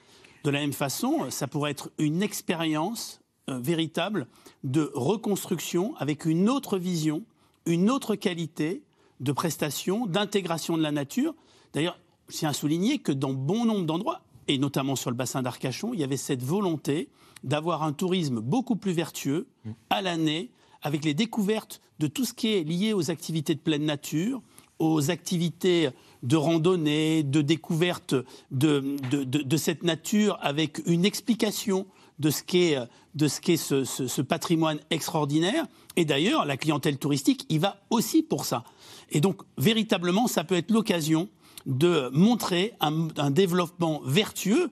[0.44, 4.28] De la même façon, ça pourrait être une expérience euh, véritable
[4.64, 7.24] de reconstruction avec une autre vision,
[7.68, 8.82] une autre qualité
[9.20, 11.36] de prestation, d'intégration de la nature.
[11.74, 15.42] D'ailleurs, je tiens à souligner que dans bon nombre d'endroits, et notamment sur le bassin
[15.42, 17.10] d'Arcachon, il y avait cette volonté
[17.44, 19.48] d'avoir un tourisme beaucoup plus vertueux
[19.90, 20.50] à l'année,
[20.82, 24.42] avec les découvertes de tout ce qui est lié aux activités de pleine nature,
[24.80, 25.90] aux activités
[26.24, 28.16] de randonnée, de découverte
[28.52, 31.86] de, cette nature, avec une explication
[32.20, 32.78] de ce qu'est
[33.14, 35.66] de ce, qu'est ce, ce, patrimoine extraordinaire.
[35.96, 38.66] Et d'ailleurs, la clientèle touristique y va aussi pour ça.
[39.10, 41.30] Et donc, véritablement, ça peut être l'occasion
[41.66, 44.70] de montrer un, développement vertueux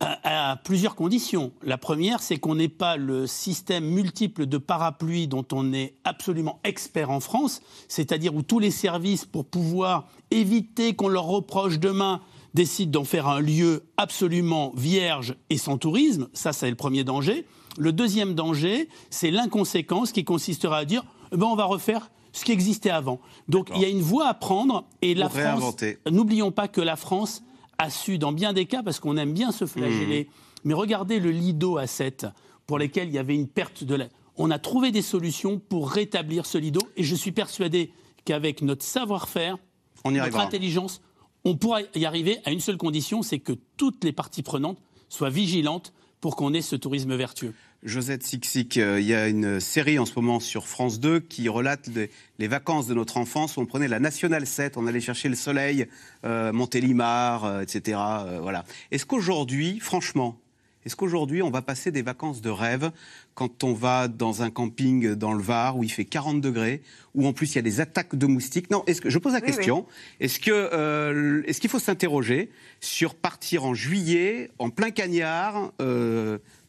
[0.00, 1.52] à, plusieurs conditions.
[1.62, 6.60] La première, c'est qu'on n'ait pas le système multiple de parapluies dont on est absolument
[6.64, 12.20] expert en France, c'est-à-dire où tous les services, pour pouvoir éviter qu'on leur reproche demain,
[12.54, 16.28] décident d'en faire un lieu absolument vierge et sans tourisme.
[16.32, 17.46] Ça, c'est le premier danger.
[17.78, 22.44] Le deuxième danger, c'est l'inconséquence qui consistera à dire eh ben, on va refaire ce
[22.44, 23.20] qui existait avant.
[23.48, 25.38] Donc il y a une voie à prendre et la France.
[25.38, 25.98] réinventer.
[26.10, 27.42] N'oublions pas que la France
[27.78, 30.28] a su, dans bien des cas, parce qu'on aime bien se flageller,
[30.64, 32.26] mais regardez le Lido à 7,
[32.66, 34.06] pour lesquels il y avait une perte de la.
[34.36, 37.92] On a trouvé des solutions pour rétablir ce Lido et je suis persuadé
[38.24, 39.56] qu'avec notre savoir-faire,
[40.04, 40.42] notre arrivera.
[40.42, 41.00] intelligence,
[41.44, 45.30] on pourra y arriver à une seule condition, c'est que toutes les parties prenantes soient
[45.30, 47.54] vigilantes pour qu'on ait ce tourisme vertueux.
[47.84, 51.50] Josette Sixic, euh, il y a une série en ce moment sur France 2 qui
[51.50, 55.00] relate les, les vacances de notre enfance où on prenait la Nationale 7, on allait
[55.00, 55.86] chercher le soleil,
[56.24, 57.98] euh, Montélimar, euh, etc.
[58.40, 58.64] voilà.
[58.90, 60.38] Est-ce qu'aujourd'hui, franchement,
[60.86, 62.90] est-ce qu'aujourd'hui on va passer des vacances de rêve
[63.34, 66.82] quand on va dans un camping dans le Var où il fait 40 degrés,
[67.14, 68.70] où en plus il y a des attaques de moustiques?
[68.70, 69.86] Non, est-ce que je pose la Oui, question
[70.20, 75.72] Est-ce que est-ce qu'il faut s'interroger sur partir en juillet, en plein cagnard,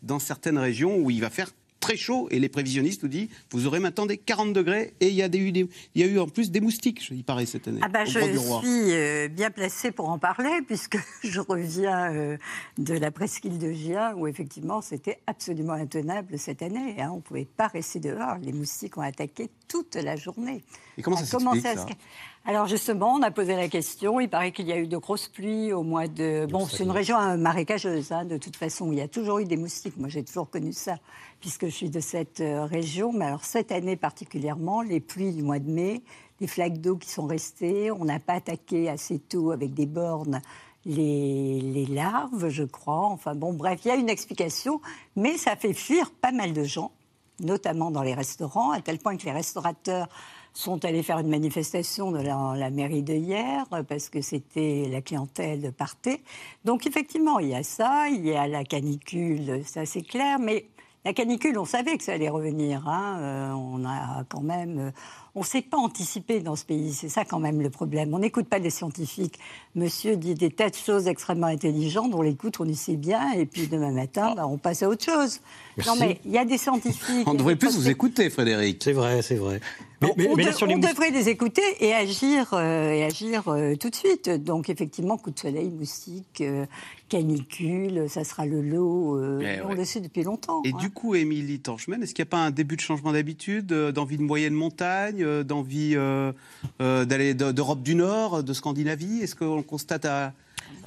[0.06, 3.68] dans certaines régions où il va faire très chaud et les prévisionnistes nous disent vous
[3.68, 6.08] aurez maintenant des 40 degrés et il y a, des, eu des- il y a
[6.08, 7.80] eu en plus des moustiques, il paraît cette année.
[7.84, 8.18] Ah bah, je
[8.64, 12.38] suis euh, bien placée pour en parler, puisque je reviens euh,
[12.80, 16.96] de la presqu'île de Gien, où effectivement c'était absolument intenable cette année.
[17.00, 17.10] hein.
[17.14, 18.38] On ne pouvait pas rester dehors.
[18.42, 20.64] Les moustiques ont attaqué toute la journée.
[20.98, 21.86] Et comment ça s'explique, ça?
[22.48, 24.20] Alors justement, on a posé la question.
[24.20, 26.46] Il paraît qu'il y a eu de grosses pluies au mois de...
[26.46, 28.92] Bon, c'est une région euh, marécageuse, hein, de toute façon.
[28.92, 29.98] Il y a toujours eu des moustiques.
[29.98, 30.98] Moi, j'ai toujours connu ça,
[31.40, 33.12] puisque je suis de cette euh, région.
[33.12, 36.04] Mais alors cette année particulièrement, les pluies du mois de mai,
[36.40, 40.40] les flaques d'eau qui sont restées, on n'a pas attaqué assez tôt avec des bornes
[40.86, 43.08] les, les larves, je crois.
[43.08, 44.82] Enfin bon, bref, il y a une explication,
[45.16, 46.92] mais ça fait fuir pas mal de gens,
[47.40, 50.08] notamment dans les restaurants, à tel point que les restaurateurs
[50.56, 54.88] sont allés faire une manifestation de la, la mairie de hier euh, parce que c'était
[54.90, 56.22] la clientèle partait.
[56.64, 60.66] Donc effectivement, il y a ça, il y a la canicule, ça c'est clair, mais
[61.04, 62.88] la canicule, on savait que ça allait revenir.
[62.88, 63.20] hein.
[63.20, 64.92] Euh, on a quand même, euh,
[65.36, 66.94] on ne sait pas anticiper dans ce pays.
[66.94, 68.12] C'est ça quand même le problème.
[68.16, 69.38] On n'écoute pas les scientifiques.
[69.76, 72.12] Monsieur dit des tas de choses extrêmement intelligentes.
[72.16, 75.06] On l'écoute, on y sait bien, et puis demain matin, bah, on passe à autre
[75.06, 75.42] chose.
[75.78, 75.92] Merci.
[75.92, 77.28] Non mais il y a des scientifiques.
[77.28, 78.82] On devrait plus vous écouter, Frédéric.
[78.84, 79.62] C'est vrai, c'est vrai.
[80.18, 82.54] Mais, mais- on, mais là, de- sur les on moustiques- devrait les écouter et agir,
[82.54, 84.30] euh, et agir euh, tout de suite.
[84.30, 86.66] Donc effectivement, coup de soleil, moustique, euh,
[87.10, 89.18] canicule, ça sera le lot.
[89.18, 89.76] euh, Eh on ouais.
[89.76, 90.62] le sait depuis longtemps.
[90.66, 90.78] Et hein.
[90.80, 93.92] du coup, Émilie Torchman, est-ce qu'il n'y a pas un début de changement d'habitude, euh,
[93.92, 96.32] d'envie de moyenne montagne, euh, d'envie euh,
[96.82, 99.20] euh, d'aller de- d'Europe du Nord, de Scandinavie?
[99.22, 100.34] Est-ce qu'on constate à.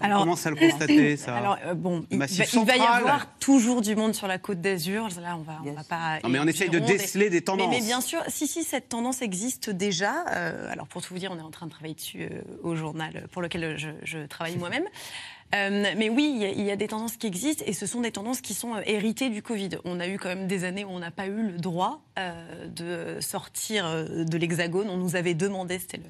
[0.00, 2.80] Alors- on commence à le constater, ça Alors, euh, bon, il, va, il va y
[2.80, 5.08] avoir toujours du monde sur la côte d'Azur.
[5.22, 6.18] Là, on va, on va pas.
[6.22, 7.68] Non, mais on essaye de et- déceler des tendances.
[7.70, 10.24] Mais, mais bien sûr, si, si, cette tendance existe déjà.
[10.30, 12.76] Euh, alors, pour tout vous dire, on est en train de travailler dessus euh, au
[12.76, 14.84] journal pour lequel je, je travaille moi-même.
[15.54, 17.86] Euh, mais oui, il y, a, il y a des tendances qui existent et ce
[17.86, 19.70] sont des tendances qui sont euh, héritées du Covid.
[19.86, 22.66] On a eu quand même des années où on n'a pas eu le droit euh,
[22.68, 24.90] de sortir euh, de l'Hexagone.
[24.90, 26.02] On nous avait demandé, c'était le,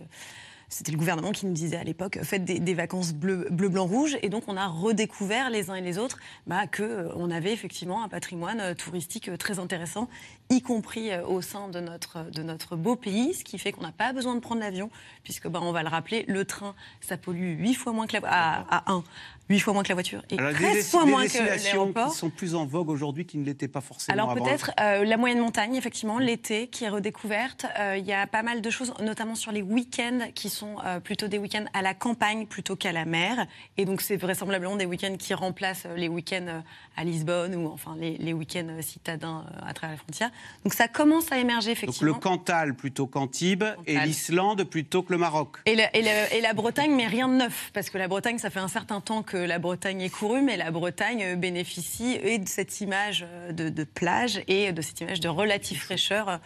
[0.68, 4.18] c'était le gouvernement qui nous disait à l'époque, faites des, vacances bleu, bleu, blanc, rouge.
[4.22, 8.09] Et donc, on a redécouvert les uns et les autres bah, qu'on avait effectivement un
[8.09, 10.09] patrimoine euh, touristique euh, très intéressant,
[10.51, 13.83] y compris euh, au sein de notre, de notre beau pays, ce qui fait qu'on
[13.83, 14.91] n'a pas besoin de prendre l'avion,
[15.25, 18.23] puisque, bah, on va le rappeler, le train, ça pollue 8 fois moins que la,
[18.27, 19.05] à, à 1,
[19.51, 21.39] 8 fois moins que la voiture et Alors, des 13 des- fois des moins que
[21.39, 22.13] l'aéroport.
[22.13, 25.17] qui sont plus en vogue aujourd'hui qu'ils ne l'étaient pas forcément Alors peut-être euh, la
[25.19, 27.67] moyenne montagne, effectivement, l'été qui est redécouverte.
[27.79, 31.01] Euh, Il y a pas mal de choses, notamment sur les week-ends, qui sont euh,
[31.01, 33.47] plutôt des week-ends à la campagne plutôt qu'à la mer.
[33.77, 36.61] Et donc c'est vraisemblablement des week-ends qui remplacent euh, les week-ends euh,
[36.97, 40.31] à Lisbonne ou enfin les, les week-ends euh, citadins euh, à travers la frontière.
[40.64, 42.14] Donc ça commence à émerger Donc effectivement.
[42.14, 45.57] le Cantal plutôt qu'Antibes et l'Islande plutôt que le Maroc.
[45.66, 48.38] Et la, et la- et la Bretagne, mais rien de neuf, parce que la Bretagne,
[48.38, 52.18] ça fait un certain temps que la Bretagne est courue, mais la Bretagne euh, bénéficie
[52.22, 56.29] et de cette image euh, de, de plage et de cette image de relative fraîcheur
[56.29, 56.37] euh,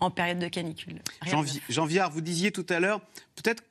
[0.00, 1.00] en période de canicule.
[1.20, 1.58] Rien Jean, de neuf.
[1.68, 3.00] Jean Viard, vous disiez tout à l'heure,
[3.36, 3.62] peut-être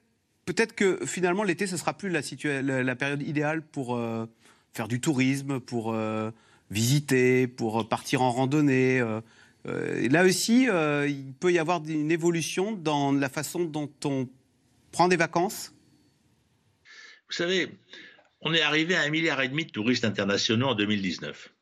[0.46, 4.26] peut-être que finalement l'été, ce sera plus la, situa- la, la période idéale pour euh,
[4.74, 6.32] faire du tourisme, pour euh,
[6.72, 9.00] visiter, pour partir en randonnée.
[9.00, 9.22] euh,
[9.68, 14.28] euh, là aussi, euh, il peut y avoir une évolution dans la façon dont on
[14.92, 15.74] prend des vacances.
[17.30, 17.70] Vous savez,
[18.42, 21.54] on est arrivé à un milliard et demi de touristes internationaux en 2019.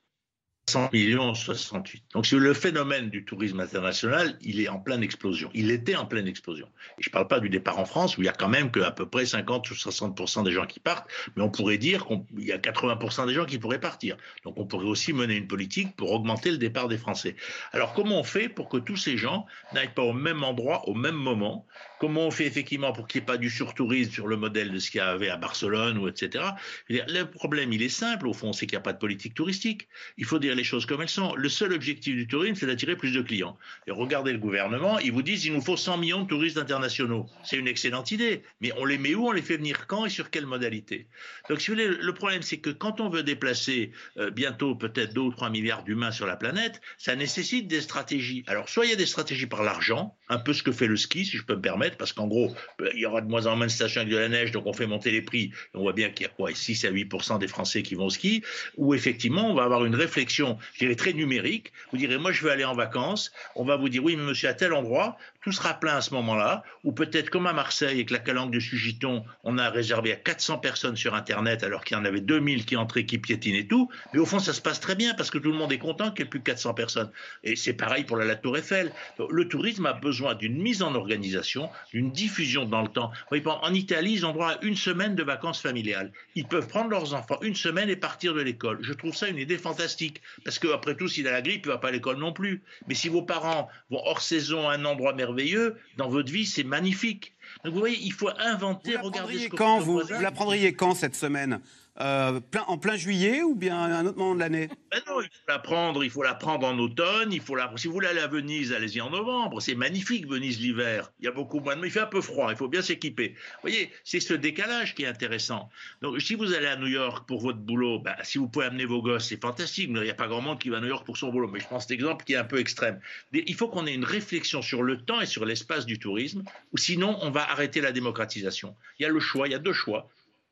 [0.70, 2.04] 100 millions en 68.
[2.14, 5.50] Donc le phénomène du tourisme international, il est en pleine explosion.
[5.56, 6.68] Il était en pleine explosion.
[7.00, 8.72] Et je ne parle pas du départ en France, où il y a quand même
[8.72, 12.46] qu'à peu près 50 ou 60% des gens qui partent, mais on pourrait dire qu'il
[12.46, 14.16] y a 80 des gens qui pourraient partir.
[14.44, 17.36] Donc on pourrait aussi mener une politique pour augmenter le départ des Français.
[17.72, 20.94] Alors comment on fait pour que tous ces gens n'aillent pas au même endroit, au
[20.94, 21.66] même moment?
[22.00, 24.80] Comment on fait effectivement pour qu'il n'y ait pas du surtourisme sur le modèle de
[24.80, 26.46] ce qu'il y avait à Barcelone ou etc.
[26.90, 29.88] Le problème, il est simple au fond, c'est qu'il n'y a pas de politique touristique.
[30.18, 31.34] Il faut dire les choses comme elles sont.
[31.36, 33.58] Le seul objectif du tourisme, c'est d'attirer plus de clients.
[33.88, 37.26] Et regardez le gouvernement, ils vous disent il nous faut 100 millions de touristes internationaux.
[37.44, 39.28] C'est une excellente idée, mais on les met où?
[39.28, 40.06] On les fait venir quand?
[40.06, 41.08] Et sur quelle modalité?
[41.50, 45.14] Donc, si vous voulez, le problème, c'est que quand on veut déplacer euh, bientôt peut-être
[45.14, 48.44] 2 ou 3 milliards d'humains sur la planète, ça nécessite des stratégies.
[48.48, 50.98] Alors, soit il y a des stratégies par l'argent, un peu ce que fait le
[50.98, 53.46] ski, si je peux me permettre, parce qu'en gros, euh, il y aura de moins
[53.48, 55.52] en moins de stations avec de la neige, donc on fait monter les prix.
[55.74, 58.10] On voit bien qu'il y a quoi, 6 à 8 des Français qui vont au
[58.10, 58.44] ski,
[58.78, 61.72] où effectivement, on va avoir une réflexion, je dirais, très numérique.
[61.92, 63.32] Vous direz, moi, je veux aller en vacances.
[63.56, 66.14] On va vous dire, oui, mais monsieur, à tel endroit, tout sera plein à ce
[66.14, 70.16] moment-là, ou peut-être comme à Marseille, avec la calanque de Sugiton, on a réservé à
[70.16, 73.68] 400 personnes sur Internet, alors qu'il y en avait 2000 qui entraient, qui piétinent et
[73.68, 73.90] tout.
[74.14, 76.12] Mais au fond, ça se passe très bien, parce que tout le monde est content
[76.12, 77.12] qu'il n'y ait plus que 400 personnes.
[77.44, 78.92] Et c'est pareil pour la, la Tour Eiffel.
[79.30, 83.12] Le tourisme a besoin d'une mise en organisation, d'une diffusion dans le temps.
[83.46, 86.12] en Italie, ils ont droit à une semaine de vacances familiales.
[86.36, 88.80] Ils peuvent prendre leurs enfants une semaine et partir de l'école.
[88.82, 91.74] Je trouve ça une idée fantastique, parce qu'après tout, s'il a la grippe, il ne
[91.74, 92.62] va pas à l'école non plus.
[92.88, 95.76] Mais si vos parents vont hors saison à un endroit merveilleux, merveilleux.
[95.98, 97.34] Dans votre vie, c'est magnifique.
[97.64, 100.96] Donc vous voyez, il faut inventer, vous regarder ce quand vous, vous la prendriez quand
[100.96, 101.60] cette semaine?
[102.02, 104.70] Euh, en plein juillet ou bien à un autre moment de l'année?
[104.92, 107.32] Ben Non, il faut la prendre, il faut la prendre en automne.
[107.34, 109.62] Il faut la, si vous voulez aller à Venise, allez-y en novembre.
[109.62, 111.12] C'est magnifique Venise l'hiver.
[111.20, 112.52] Il y a beaucoup moins de, il fait un peu froid.
[112.52, 113.30] Il faut bien s'équiper.
[113.30, 115.70] Vous voyez, c'est ce décalage qui est intéressant.
[116.02, 118.86] Donc, si vous allez à New York pour votre boulot, ben, si vous pouvez amener
[118.86, 119.90] vos gosses, c'est fantastique.
[119.90, 121.48] Il n'y a pas grand monde qui va à New York pour son boulot.
[121.48, 123.00] Mais je pense cet exemple qui est un peu extrême.
[123.34, 126.78] Il faut qu'on ait une réflexion sur le temps et sur l'espace du tourisme, ou
[126.78, 128.76] sinon on va arrêter la démocratisation.
[129.00, 130.10] Il y a le choix, il y a deux choix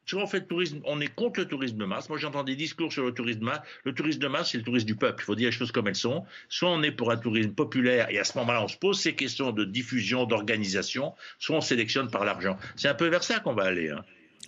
[0.07, 2.07] Soit on fait le tourisme, on est contre le tourisme de masse.
[2.07, 3.59] Moi, j'entends des discours sur le tourisme de masse.
[3.83, 5.21] Le tourisme de masse, c'est le tourisme du peuple.
[5.21, 6.23] Il faut dire les choses comme elles sont.
[6.47, 9.15] Soit on est pour un tourisme populaire et à ce moment-là, on se pose ces
[9.15, 11.13] questions de diffusion, d'organisation.
[11.39, 12.57] Soit on sélectionne par l'argent.
[12.77, 13.89] C'est un peu vers ça qu'on va aller.
[13.89, 14.01] Hein.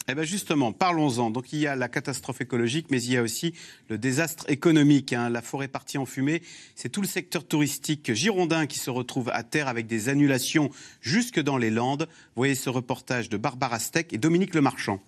[0.08, 1.30] Eh bien justement, parlons-en.
[1.30, 3.54] Donc il y a la catastrophe écologique, mais il y a aussi
[3.90, 5.12] le désastre économique.
[5.12, 5.30] Hein.
[5.30, 6.42] La forêt partie en fumée,
[6.74, 10.70] c'est tout le secteur touristique girondin qui se retrouve à terre avec des annulations
[11.02, 12.08] jusque dans les Landes.
[12.38, 15.02] voyez ce reportage de Barbara Steck et Dominique Lemarchand.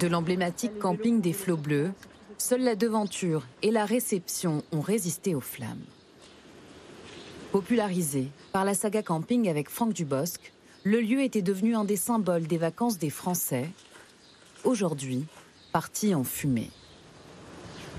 [0.00, 1.90] De l'emblématique camping des Flots Bleus,
[2.38, 5.84] seule la devanture et la réception ont résisté aux flammes.
[7.52, 10.52] Popularisé par la saga camping avec Franck Dubosc,
[10.84, 13.68] le lieu était devenu un des symboles des vacances des Français,
[14.64, 15.24] aujourd'hui
[15.72, 16.70] parti en fumée.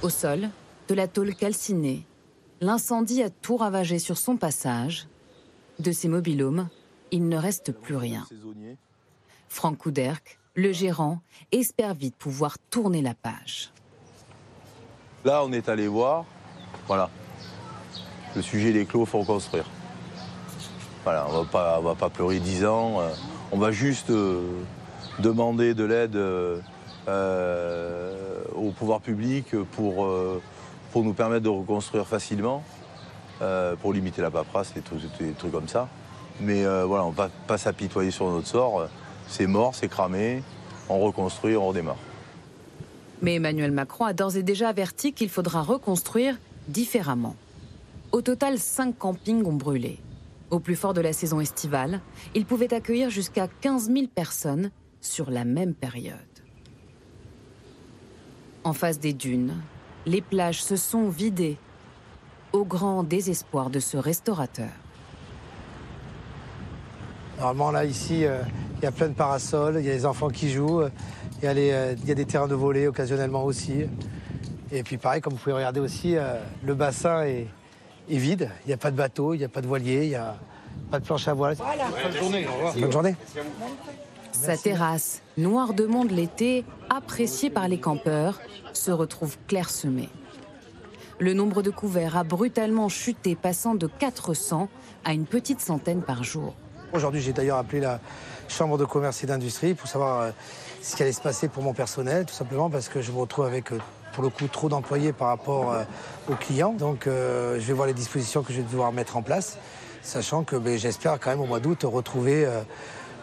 [0.01, 0.49] Au sol,
[0.87, 2.05] de la tôle calcinée,
[2.61, 5.07] l'incendie a tout ravagé sur son passage.
[5.79, 6.69] De ses mobilhomes,
[7.11, 8.25] il ne reste plus rien.
[9.47, 13.71] Franck Couderc, le gérant, espère vite pouvoir tourner la page.
[15.25, 16.25] Là, on est allé voir.
[16.87, 17.09] Voilà.
[18.35, 19.65] Le sujet des clos, il faut reconstruire.
[21.03, 23.01] Voilà, on va va pas pleurer dix ans.
[23.01, 23.09] Euh,
[23.51, 24.41] on va juste euh,
[25.19, 26.61] demander de l'aide euh,
[28.55, 30.07] au pouvoir public pour,
[30.91, 32.63] pour nous permettre de reconstruire facilement,
[33.81, 35.87] pour limiter la paperasse, des trucs comme ça.
[36.41, 38.87] Mais euh, voilà, on ne va pas s'apitoyer sur notre sort.
[39.27, 40.43] C'est mort, c'est cramé,
[40.89, 41.97] on reconstruit, on redémarre.
[43.21, 47.35] Mais Emmanuel Macron a d'ores et déjà averti qu'il faudra reconstruire différemment.
[48.11, 49.99] Au total, cinq campings ont brûlé.
[50.49, 52.01] Au plus fort de la saison estivale,
[52.33, 54.71] ils pouvaient accueillir jusqu'à 15 000 personnes
[55.01, 56.17] sur la même période.
[58.63, 59.53] En face des dunes,
[60.05, 61.57] les plages se sont vidées,
[62.51, 64.71] au grand désespoir de ce restaurateur.
[67.39, 68.41] Normalement, là, ici, euh,
[68.77, 70.83] il y a plein de parasols, il y a les enfants qui jouent,
[71.41, 73.85] il y, a euh, des terrains de volée occasionnellement aussi.
[74.73, 77.47] Et puis, pareil, comme vous pouvez regarder aussi, euh, le bassin est,
[78.09, 78.49] vide.
[78.65, 80.35] Il n'y a pas de bateau, il n'y a pas de voilier, il n'y a
[80.91, 81.55] pas de planche à voile.
[81.55, 82.47] Bonne journée.
[82.75, 83.15] Bonne journée.
[84.31, 88.39] Sa terrasse, noire de monde l'été, appréciée par les campeurs,
[88.73, 90.09] se retrouve clairsemée.
[91.19, 94.69] Le nombre de couverts a brutalement chuté, passant de 400
[95.05, 96.55] à une petite centaine par jour.
[96.91, 97.99] Aujourd'hui, j'ai d'ailleurs appelé la
[98.49, 100.31] Chambre de commerce et d'industrie pour savoir euh,
[100.81, 103.45] ce qui allait se passer pour mon personnel, tout simplement parce que je me retrouve
[103.45, 103.77] avec, euh,
[104.13, 105.83] pour le coup, trop d'employés par rapport euh,
[106.29, 106.73] aux clients.
[106.73, 109.59] Donc, je vais voir les dispositions que je vais devoir mettre en place,
[110.01, 112.47] sachant que ben, j'espère quand même au mois d'août retrouver,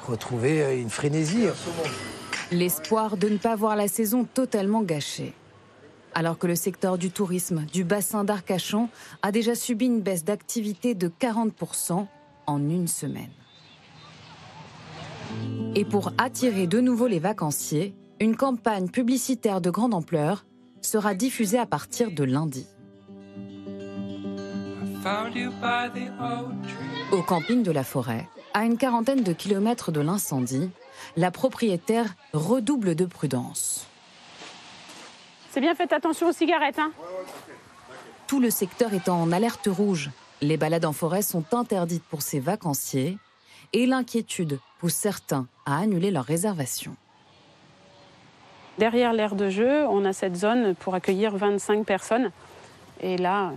[0.06, 1.46] retrouver une frénésie.
[2.52, 5.34] L'espoir de ne pas voir la saison totalement gâchée.
[6.14, 8.88] Alors que le secteur du tourisme du bassin d'Arcachon
[9.22, 12.06] a déjà subi une baisse d'activité de 40%
[12.46, 13.30] en une semaine.
[15.74, 20.46] Et pour attirer de nouveau les vacanciers, une campagne publicitaire de grande ampleur
[20.80, 22.66] sera diffusée à partir de lundi.
[27.12, 30.70] Au camping de la forêt, à une quarantaine de kilomètres de l'incendie,
[31.16, 33.86] la propriétaire redouble de prudence.
[35.50, 36.78] C'est bien, faites attention aux cigarettes.
[36.78, 36.92] Hein.
[38.26, 40.10] Tout le secteur est en alerte rouge.
[40.40, 43.18] Les balades en forêt sont interdites pour ces vacanciers
[43.72, 46.96] et l'inquiétude pousse certains à annuler leurs réservations.
[48.78, 52.30] Derrière l'aire de jeu, on a cette zone pour accueillir 25 personnes.
[53.00, 53.52] Et là,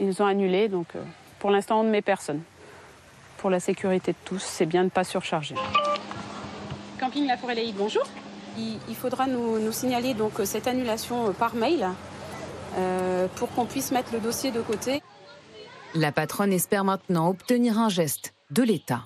[0.00, 1.02] ils ont annulé, donc euh,
[1.40, 2.42] pour l'instant, on ne met personne.
[3.38, 5.56] Pour la sécurité de tous, c'est bien de ne pas surcharger.
[7.00, 8.04] Camping La Forêt Laïque, bonjour.
[8.58, 11.86] Il, faudra nous, signaler donc cette annulation par mail
[12.78, 15.02] euh, pour qu'on puisse mettre le dossier de côté.
[15.94, 19.02] La patronne espère maintenant obtenir un geste de l'État.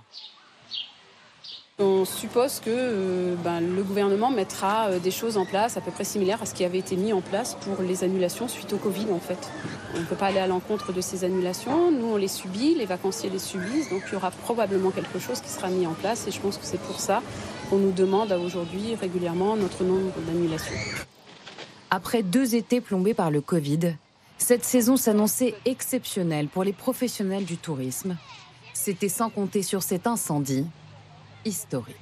[1.82, 5.90] On suppose que euh, ben, le gouvernement mettra euh, des choses en place à peu
[5.90, 8.76] près similaires à ce qui avait été mis en place pour les annulations suite au
[8.76, 9.38] Covid en fait.
[9.94, 11.90] On ne peut pas aller à l'encontre de ces annulations.
[11.90, 15.40] Nous, on les subit, les vacanciers les subissent, donc il y aura probablement quelque chose
[15.40, 17.22] qui sera mis en place et je pense que c'est pour ça
[17.70, 20.76] qu'on nous demande aujourd'hui régulièrement notre nombre d'annulations.
[21.90, 23.94] Après deux étés plombés par le Covid,
[24.36, 28.18] cette saison s'annonçait exceptionnelle pour les professionnels du tourisme.
[28.82, 30.64] C'était sans compter sur cet incendie
[31.44, 31.96] historique.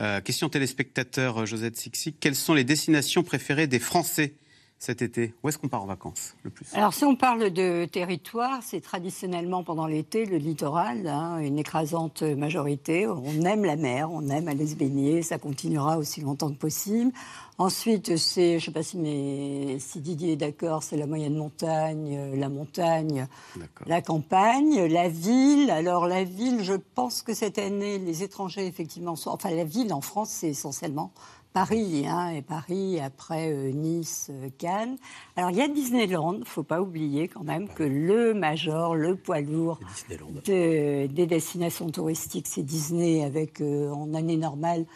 [0.00, 2.12] Euh, question téléspectateur Josette Sixi.
[2.12, 4.34] Quelles sont les destinations préférées des Français?
[4.82, 6.66] Cet été Où est-ce qu'on part en vacances le plus?
[6.74, 12.22] Alors, si on parle de territoire, c'est traditionnellement pendant l'été le littoral, hein, une écrasante
[12.22, 13.06] majorité.
[13.06, 17.12] On aime la mer, on aime aller se baigner, ça continuera aussi longtemps que possible.
[17.58, 21.36] Ensuite, c'est, je ne sais pas si, mais, si Didier est d'accord, c'est la moyenne
[21.36, 23.28] montagne, euh, la montagne,
[23.86, 25.70] la campagne, la ville.
[25.70, 29.92] Alors, la ville, je pense que cette année, les étrangers, effectivement, sont, enfin, la ville
[29.92, 31.12] en France, c'est essentiellement
[31.52, 34.96] Paris, hein, et Paris après euh, Nice, euh, Cannes.
[35.36, 38.94] Alors il y a Disneyland, il ne faut pas oublier quand même que le major,
[38.94, 39.78] le poids lourd
[40.46, 44.86] des destinations touristiques, c'est Disney avec en année normale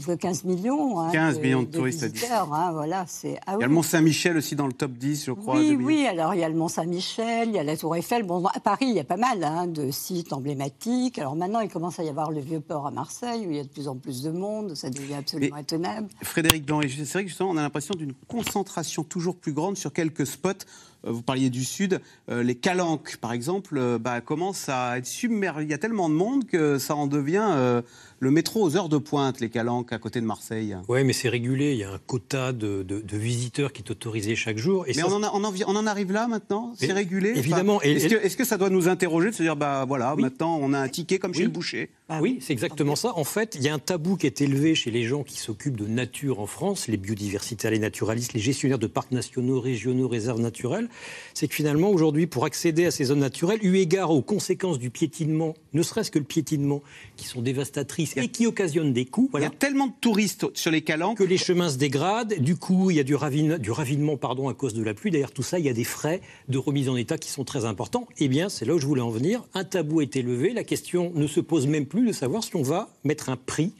[0.00, 1.00] 15 millions.
[1.00, 4.56] Hein, 15 millions de, touristes hein, voilà, c'est, ah il y a le Mont-Saint-Michel aussi
[4.56, 5.56] dans le top 10, je crois.
[5.56, 8.22] Oui, oui, alors il y a le Mont-Saint-Michel, il y a la Tour Eiffel.
[8.22, 11.18] Bon, à Paris, il y a pas mal hein, de sites emblématiques.
[11.18, 13.64] Alors maintenant, il commence à y avoir le Vieux-Port à Marseille, où il y a
[13.64, 14.74] de plus en plus de monde.
[14.74, 16.08] Ça devient absolument étonnable.
[16.22, 19.92] Frédéric Blanc, c'est vrai que justement, on a l'impression d'une concentration toujours plus grande sur
[19.92, 20.64] quelques spots.
[21.06, 22.00] Euh, vous parliez du Sud,
[22.30, 25.64] euh, les calanques, par exemple, euh, bah, commencent à être submergés.
[25.64, 27.82] Il y a tellement de monde que ça en devient
[28.22, 30.76] le métro aux heures de pointe, les Calanques, à côté de Marseille.
[30.88, 31.72] Oui, mais c'est régulé.
[31.72, 34.84] Il y a un quota de, visiteurs qui est autorisé chaque jour.
[34.86, 36.72] Et mais on, en arrive là maintenant?
[36.78, 37.32] C'est régulé?
[37.34, 37.82] Évidemment.
[37.82, 40.88] Est-ce que, ça doit nous interroger de se dire, bah voilà, maintenant on a un
[40.88, 41.90] ticket comme chez le boucher?
[42.08, 43.12] Ah oui, c'est exactement ça.
[43.16, 45.76] En fait, il y a un tabou qui est élevé chez les gens qui s'occupent
[45.76, 50.40] de nature en France, les biodiversitaires, les naturalistes, les gestionnaires de parcs nationaux, régionaux, réserves
[50.40, 50.88] naturelles.
[51.34, 54.90] C'est que finalement, aujourd'hui, pour accéder à ces zones naturelles, eu égard aux conséquences du
[54.90, 56.82] piétinement, ne serait-ce que le piétinement,
[57.16, 59.30] qui sont dévastatrices et qui occasionnent des coûts.
[59.34, 61.18] Il y a tellement de touristes sur les calanques.
[61.18, 62.34] Que les chemins se dégradent.
[62.38, 63.14] Du coup, il y a du,
[63.58, 65.10] du ravinement pardon, à cause de la pluie.
[65.10, 67.64] D'ailleurs, tout ça, il y a des frais de remise en état qui sont très
[67.64, 68.06] importants.
[68.18, 69.42] Eh bien, c'est là où je voulais en venir.
[69.54, 70.52] Un tabou est élevé.
[70.52, 73.72] La question ne se pose même plus de savoir si on va mettre un prix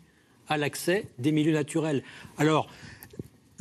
[0.48, 2.02] à l'accès des milieux naturels.
[2.36, 2.68] Alors,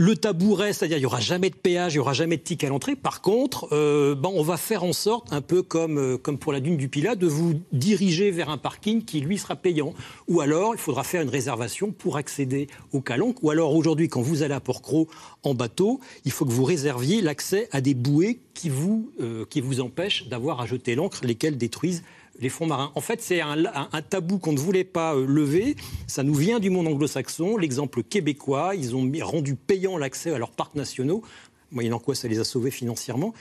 [0.01, 2.41] le tabou reste, c'est-à-dire il n'y aura jamais de péage, il n'y aura jamais de
[2.41, 2.95] ticket à l'entrée.
[2.95, 6.53] Par contre, euh, ben, on va faire en sorte, un peu comme, euh, comme pour
[6.53, 9.93] la dune du Pilat, de vous diriger vers un parking qui, lui, sera payant.
[10.27, 13.43] Ou alors, il faudra faire une réservation pour accéder au Calanque.
[13.43, 15.07] Ou alors, aujourd'hui, quand vous allez à Port-Cros
[15.43, 19.61] en bateau, il faut que vous réserviez l'accès à des bouées qui vous, euh, qui
[19.61, 22.01] vous empêchent d'avoir à jeter l'ancre, lesquelles détruisent
[22.41, 22.91] les fonds marins.
[22.95, 23.63] En fait, c'est un,
[24.09, 25.75] tabou qu'on ne voulait pas euh, lever.
[26.07, 27.57] Ça nous vient du monde anglo-saxon.
[27.57, 31.21] L'exemple québécois, ils ont rendu payant l'accès à leurs parcs nationaux,
[31.71, 33.33] moyennant quoi ça les a sauvés financièrement.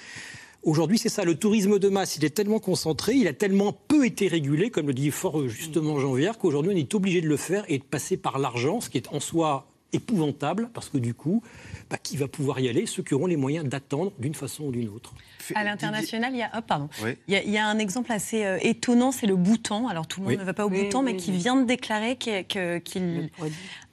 [0.62, 4.04] Aujourd'hui, c'est ça, le tourisme de masse, il est tellement concentré, il a tellement peu
[4.04, 7.38] été régulé, comme le dit fort justement Jean Vière, qu'aujourd'hui on est obligé de le
[7.38, 11.14] faire et de passer par l'argent, ce qui est en soi épouvantable, parce que du
[11.14, 11.42] coup,
[11.90, 12.86] bah, qui va pouvoir y aller?
[12.86, 15.12] Ceux qui auront les moyens d'attendre d'une façon ou d'une autre.
[15.54, 16.88] À l'international, il y a, oh, pardon.
[17.28, 19.88] Il, y a, un exemple assez euh, étonnant, c'est le Bhoutan.
[19.88, 23.30] Alors tout le monde ne va pas au Bhoutan, mais qui vient de déclarer qu'il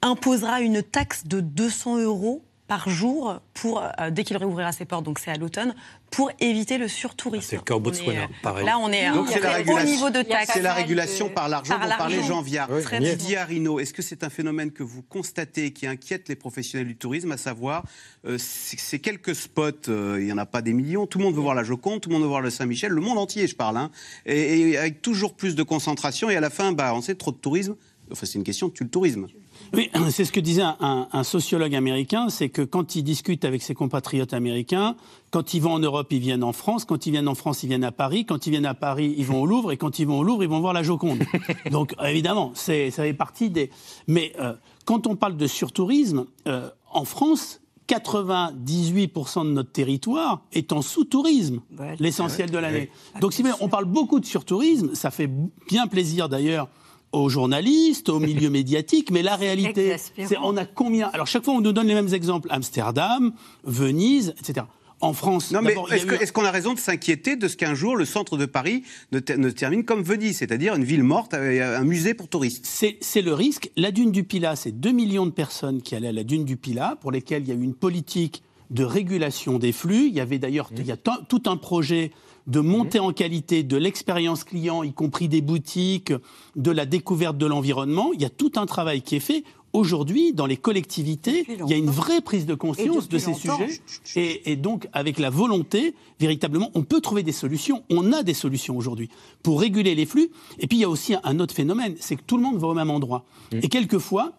[0.02, 5.04] imposera une taxe de 200 euros par jour pour, euh, dès qu'il réouvrira ses portes,
[5.04, 5.74] donc c'est à l'automne,
[6.10, 7.46] pour éviter le surtourisme.
[7.48, 8.66] C'est le cas au Botswana, euh, pareil.
[8.66, 10.50] Là, on est donc, au niveau de taxe.
[10.52, 12.68] C'est la régulation par l'argent dont parlait Jean Viard.
[13.00, 16.96] Didier Arino, est-ce que c'est un phénomène que vous constatez qui inquiète les professionnels du
[16.96, 17.84] tourisme, à savoir
[18.26, 21.40] euh, ces quelques spots, il n'y en a pas des millions, tout le monde veut
[21.40, 23.78] voir la Joconde, tout le monde veut voir le Saint-Michel, le monde entier, je parle,
[23.78, 23.90] hein,
[24.26, 27.38] et, avec toujours plus de concentration, et à la fin, bah, on sait, trop de
[27.38, 27.76] tourisme,
[28.12, 29.26] enfin c'est une question, tu le tourisme.
[29.74, 33.74] Oui, c'est ce que disait un, sociologue américain, c'est que quand il discute avec ses
[33.74, 34.96] compatriotes américains,
[35.30, 37.68] quand ils vont en Europe, ils viennent en France, quand ils viennent en France, ils
[37.68, 40.06] viennent à Paris, quand ils viennent à Paris, ils vont au Louvre, et quand ils
[40.06, 41.22] vont au Louvre, ils vont voir la Joconde.
[41.70, 43.70] Donc évidemment, ça fait partie des...
[44.06, 44.54] Mais euh,
[44.84, 51.60] quand on parle de surtourisme, euh, en France, 98% de notre territoire est en sous-tourisme,
[51.98, 52.90] l'essentiel de l'année.
[53.20, 55.30] Donc, si on parle beaucoup de surtourisme, ça fait
[55.68, 56.68] bien plaisir d'ailleurs
[57.12, 61.54] aux journalistes, aux milieux médiatiques, mais la réalité, c'est on a combien Alors chaque fois,
[61.54, 63.32] on nous donne les mêmes exemples Amsterdam,
[63.64, 64.66] Venise, etc.
[65.00, 68.04] En France, non mais est-ce qu'on a raison de s'inquiéter de ce qu'un jour le
[68.04, 68.82] centre de Paris
[69.12, 72.66] ne, termine comme Venise, c'est-à-dire une ville morte, avec un musée pour touristes?
[72.66, 73.70] C'est le risque.
[73.76, 76.56] La dune du Pilat, c'est 2 millions de personnes qui allaient à la dune du
[76.56, 80.08] Pilat, pour lesquelles il y a eu une politique de régulation des flux.
[80.08, 80.96] Il y avait d'ailleurs a
[81.28, 82.10] tout un projet
[82.48, 86.12] de monter en qualité de l'expérience client, y compris des boutiques,
[86.56, 88.10] de la découverte de l'environnement.
[88.14, 89.44] Il y a tout un travail qui est fait.
[89.74, 93.82] Aujourd'hui, dans les collectivités, il y a une vraie prise de conscience de ces sujets.
[94.16, 97.84] Et, donc, avec la volonté, véritablement, on peut trouver des solutions.
[97.90, 99.10] On a des solutions aujourd'hui
[99.42, 100.30] pour réguler les flux.
[100.58, 102.68] Et puis, il y a aussi un autre phénomène, c'est que tout le monde va
[102.68, 103.26] au même endroit.
[103.52, 104.32] Et quelquefois,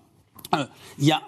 [0.56, 0.66] euh,
[0.98, 1.22] il y a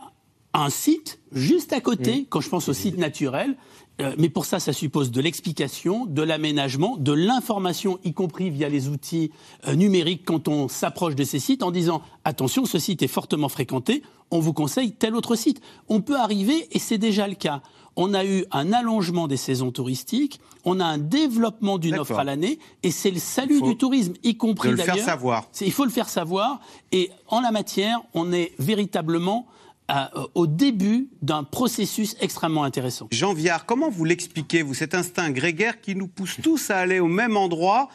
[0.56, 3.56] un site juste à côté, quand je pense au site naturel,
[4.02, 8.70] euh, mais pour ça, ça suppose de l'explication, de l'aménagement, de l'information, y compris via
[8.70, 9.32] les outils
[9.68, 13.50] euh, numériques quand on s'approche de ces sites en disant attention, ce site est fortement
[13.50, 15.62] fréquenté, on vous conseille tel autre site.
[15.90, 17.62] On peut arriver, et c'est déjà le cas.
[17.98, 22.24] On a eu un allongement des saisons touristiques, on a un développement d'une offre à
[22.24, 24.86] l'année, et c'est le salut du tourisme, y compris d'ailleurs.
[24.86, 25.48] Il faut le faire savoir.
[25.60, 26.62] Il faut le faire savoir,
[26.94, 29.46] et en la matière, on est véritablement
[29.92, 33.08] euh, au début d'un processus extrêmement intéressant.
[33.12, 37.00] Jean Viard, comment vous l'expliquez, vous, cet instinct grégaire qui nous pousse tous à aller
[37.00, 37.90] au même endroit?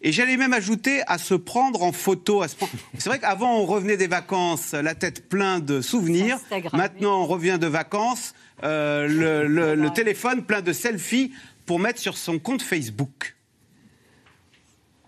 [0.00, 2.42] Et j'allais même ajouter à se prendre en photo.
[2.98, 6.38] C'est vrai qu'avant, on revenait des vacances, la tête pleine de souvenirs.
[6.72, 8.34] Maintenant, on revient de vacances,
[8.64, 11.32] euh, le téléphone plein de selfies
[11.66, 13.36] pour mettre sur son compte Facebook.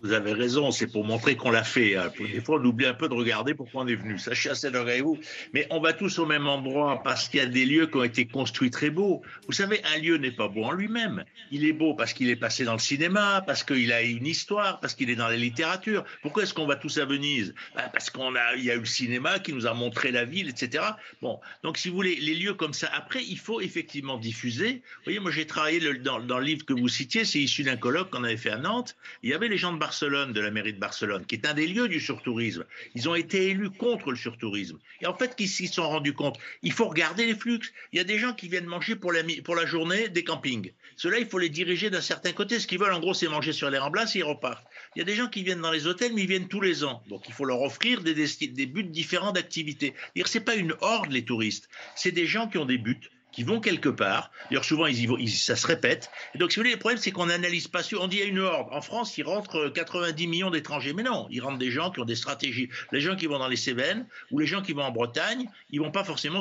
[0.05, 1.97] Vous avez raison, c'est pour montrer qu'on l'a fait.
[1.97, 2.13] Hein.
[2.19, 4.19] Des fois, on oublie un peu de regarder pourquoi on est venu.
[4.19, 4.69] Je suis assez
[5.01, 5.19] vous.
[5.55, 8.05] Mais on va tous au même endroit parce qu'il y a des lieux qui ont
[8.05, 9.23] été construits très beaux.
[9.47, 11.25] Vous savez, un lieu n'est pas beau en lui-même.
[11.51, 14.79] Il est beau parce qu'il est passé dans le cinéma, parce qu'il a une histoire,
[14.81, 16.05] parce qu'il est dans la littérature.
[16.21, 17.55] Pourquoi est-ce qu'on va tous à Venise?
[17.75, 20.27] Ben, Parce qu'on a, il y a eu le cinéma qui nous a montré la
[20.27, 20.85] ville, etc.
[21.23, 22.91] Bon, donc si vous voulez, les lieux comme ça.
[22.93, 24.83] Après, il faut effectivement diffuser.
[24.97, 27.79] Vous voyez, moi, j'ai travaillé dans, dans, le livre que vous citiez, c'est issu d'un
[27.79, 28.97] colloque qu'on avait fait à Nantes.
[29.23, 31.55] Il y avait les gens de Barcelone de la mairie de Barcelone, qui est un
[31.55, 32.65] des lieux du surtourisme.
[32.95, 34.79] Ils ont été élus contre le surtourisme.
[35.01, 37.61] Et en fait, qu'ils s'y sont rendus compte, il faut regarder les flux.
[37.93, 40.73] Il y a des gens qui viennent manger pour la, journée des campings.
[40.97, 42.59] Ceux-là, il faut les diriger d'un certain côté.
[42.59, 44.67] Ce qu'ils veulent, en gros, c'est manger sur les remplaces et ils repartent.
[44.97, 46.85] Il y a des gens qui viennent dans les hôtels, mais ils viennent tous les
[46.85, 47.03] ans.
[47.09, 49.95] Donc, il faut leur offrir des, des buts différents d'activité.
[50.17, 51.69] Ce n'est pas une horde, les touristes.
[51.95, 53.01] C'est des gens qui ont des buts
[53.35, 54.31] qui vont quelque part.
[54.49, 56.11] D'ailleurs, souvent, ils vont, ça se répète.
[56.35, 57.81] Et donc, si vous voulez, le problème, c'est qu'on n'analyse pas.
[57.99, 58.69] On dit a une horde.
[58.73, 60.93] En France, il rentre 90 millions d'étrangers.
[60.93, 62.69] Mais non, il rentrent des gens qui ont des stratégies.
[62.93, 65.81] Les gens qui vont dans les Cévennes ou les gens qui vont en Bretagne, ils
[65.81, 66.41] vont pas forcément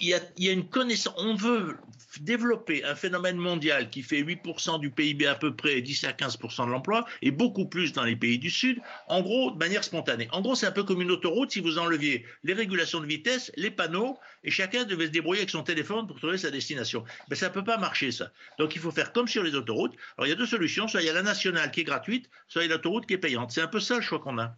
[0.00, 1.14] il, y a, une connaissance.
[1.18, 1.76] On veut
[2.20, 6.66] développer un phénomène mondial qui fait 8% du PIB à peu près, 10 à 15%
[6.66, 10.28] de l'emploi, et beaucoup plus dans les pays du Sud, en gros, de manière spontanée.
[10.32, 13.52] En gros, c'est un peu comme une autoroute si vous enleviez les régulations de vitesse,
[13.56, 17.04] les panneaux, et chacun devait se débrouiller avec son téléphone pour trouver sa destination.
[17.28, 18.30] Mais ça ne peut pas marcher, ça.
[18.58, 19.94] Donc il faut faire comme sur les autoroutes.
[20.16, 20.88] Alors il y a deux solutions.
[20.88, 23.14] Soit il y a la nationale qui est gratuite, soit il y a l'autoroute qui
[23.14, 23.50] est payante.
[23.50, 24.56] C'est un peu ça le choix qu'on a.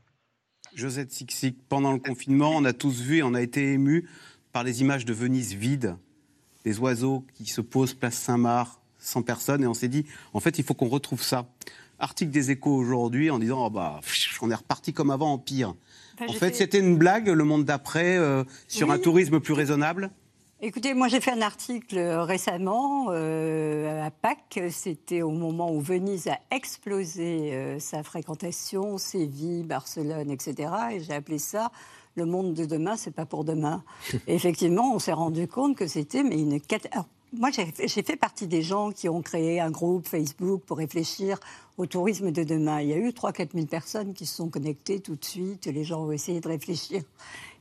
[0.74, 4.06] Josette Sixic, pendant le confinement, on a tous vu, on a été émus
[4.58, 5.94] par les images de Venise vide,
[6.64, 10.58] des oiseaux qui se posent place Saint-Marc, sans personne, et on s'est dit, en fait,
[10.58, 11.46] il faut qu'on retrouve ça.
[12.00, 14.00] Article des échos aujourd'hui en disant, oh bah,
[14.42, 15.76] on est reparti comme avant en pire.
[16.20, 20.10] en fait, c'était une blague, le monde d'après, euh, sur un tourisme plus raisonnable
[20.60, 24.58] Écoutez, moi j'ai fait un article récemment euh, à Pâques.
[24.72, 30.72] C'était au moment où Venise a explosé euh, sa fréquentation, Séville, Barcelone, etc.
[30.90, 31.70] Et j'ai appelé ça
[32.18, 33.82] le monde de demain, c'est pas pour demain.
[34.26, 36.60] effectivement, on s'est rendu compte que c'était mais une
[37.34, 41.38] moi, j'ai fait partie des gens qui ont créé un groupe Facebook pour réfléchir
[41.76, 42.80] au tourisme de demain.
[42.80, 45.66] Il y a eu 3-4 000 personnes qui se sont connectées tout de suite.
[45.66, 47.02] Les gens ont essayé de réfléchir.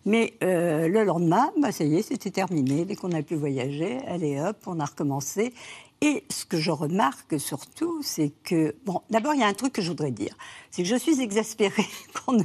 [0.05, 2.85] Mais euh, le lendemain, bah, ça y est, c'était terminé.
[2.85, 5.53] Dès qu'on a pu voyager, allez hop, on a recommencé.
[6.01, 9.73] Et ce que je remarque surtout, c'est que, bon, d'abord, il y a un truc
[9.73, 10.37] que je voudrais dire.
[10.69, 11.87] C'est que je suis exaspérée
[12.25, 12.43] qu'on ne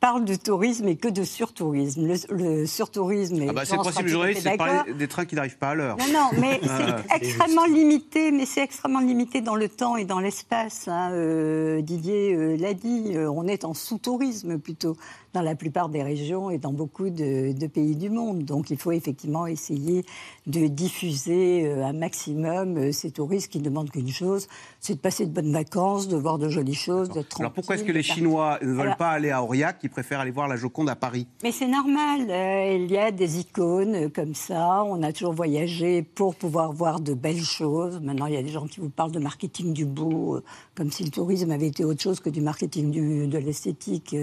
[0.00, 2.14] parle de tourisme et que de surtourisme.
[2.30, 3.42] Le, surtourisme.
[3.48, 5.74] Ah bah c'est le du journaliste, c'est de parler des trains qui n'arrivent pas à
[5.74, 5.96] l'heure.
[5.98, 10.04] Non, non, mais ah, c'est extrêmement limité, mais c'est extrêmement limité dans le temps et
[10.04, 10.88] dans l'espace.
[10.88, 11.10] Hein.
[11.12, 14.96] Euh, Didier euh, l'a dit, euh, on est en sous-tourisme plutôt
[15.32, 18.44] dans la plupart des régions et dans beaucoup de, pays du monde.
[18.44, 20.04] Donc il faut effectivement essayer
[20.46, 24.46] de diffuser un maximum euh, ces touristes qui ne demandent qu'une chose,
[24.80, 27.44] c'est de passer de bonnes vacances, de voir de jolies choses, d'être tranquille.
[27.44, 30.20] Alors pourquoi est-ce que les Chinois ne veulent Alors- pas aller à Aurillac, ils préfèrent
[30.20, 31.26] aller voir la Joconde à Paris?
[31.42, 35.32] Mais c'est normal, euh, il y a des icônes euh, comme ça, on a toujours
[35.32, 38.00] voyagé pour pouvoir voir de belles choses.
[38.00, 40.90] Maintenant, il y a des gens qui vous parlent de marketing du beau, euh, comme
[40.90, 44.16] si le tourisme avait été autre chose que du marketing du- de l'esthétique.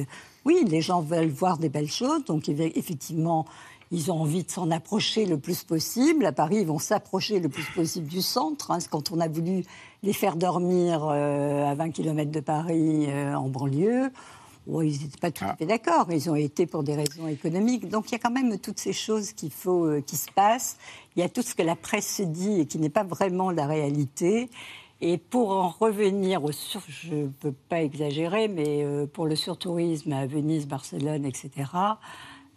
[0.45, 3.45] Oui, les gens veulent voir des belles choses, donc eff- effectivement,
[3.91, 6.25] ils ont envie de s'en approcher le plus possible.
[6.25, 8.71] À Paris, ils vont s'approcher le plus possible du centre.
[8.71, 8.79] hein.
[8.89, 9.63] Quand on a voulu
[10.03, 14.11] les faire dormir euh, à 20 km de Paris, euh, en banlieue,
[14.65, 16.07] Bon, ils n'étaient pas tout à fait d'accord.
[16.11, 17.87] Ils ont été pour des raisons économiques.
[17.87, 20.75] Donc il y a quand même toutes ces choses qu'il faut, euh, qui se passent.
[21.15, 23.49] Il y a tout ce que la presse se dit et qui n'est pas vraiment
[23.49, 24.49] la réalité.
[24.99, 28.83] Et pour en revenir au sur, je ne peux pas exagérer, mais
[29.13, 31.69] pour le surtourisme à Venise, Barcelone, etc.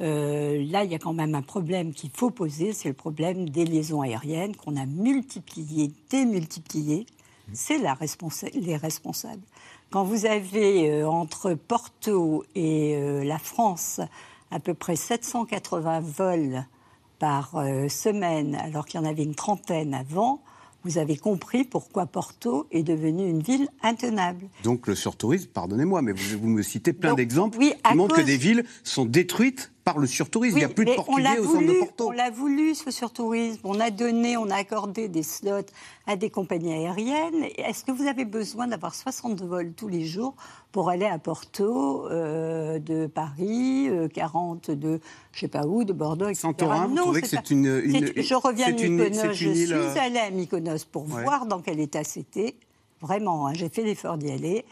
[0.01, 3.49] euh, là, il y a quand même un problème qu'il faut poser, c'est le problème
[3.51, 7.07] des liaisons aériennes qu'on a multiplié, démultiplié.
[7.53, 9.43] C'est la responsa- les responsables.
[9.91, 14.01] Quand vous avez euh, entre Porto et euh, la France
[14.51, 16.65] à peu près 780 vols
[17.19, 17.51] par
[17.89, 20.41] semaine, alors qu'il y en avait une trentaine avant,
[20.85, 24.47] vous avez compris pourquoi Porto est devenue une ville intenable.
[24.65, 28.23] Donc le surtourisme, pardonnez-moi, mais vous, vous me citez plein d'exemples oui, qui montrent que
[28.23, 30.57] des villes sont détruites par le surtourisme.
[30.57, 32.09] Il n'y a plus de Portugais l'a au centre voulu, de Porto.
[32.09, 33.61] On l'a voulu, ce surtourisme.
[33.65, 35.65] On a donné, on a accordé des slots
[36.07, 37.45] à des compagnies aériennes.
[37.57, 40.35] Est-ce que vous avez besoin d'avoir 60 vols tous les jours
[40.73, 45.01] pour aller à Porto, euh, de Paris, euh, 40 de
[45.33, 46.41] je sais pas où, de Bordeaux, etc.
[46.43, 49.33] Santorin, vous Non, trouvez que c'est une- une- c'est- Je reviens de une- Mykonos.
[49.33, 51.23] Je une île, suis euh, allée à Mykonos pour Ouais.
[51.23, 52.55] voir dans quel état c'était.
[53.01, 54.65] Vraiment, hein, j'ai fait l'effort d'y aller.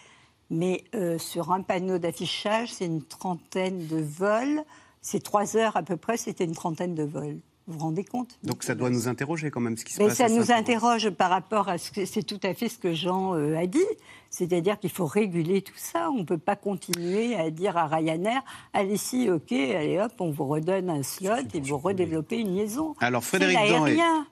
[0.50, 4.62] Mais euh, sur un panneau d'affichage, c'est une trentaine de vols.
[5.00, 7.38] C'est trois heures à peu près, c'était une trentaine de vols.
[7.66, 8.38] Vous vous rendez compte?
[8.44, 10.16] Donc ça doit nous interroger quand même ce qui se Mais passe.
[10.16, 13.34] ça nous interroge par rapport à ce que c'est tout à fait ce que Jean
[13.34, 13.84] euh, a dit.
[14.30, 16.08] C'est-à-dire qu'il faut réguler tout ça.
[16.10, 18.40] On ne peut pas continuer à dire à Ryanair
[18.72, 22.94] allez si, ok, allez hop, on vous redonne un slot et vous redéveloppez une liaison.
[23.00, 24.26] Alors Frédéric l'aérien.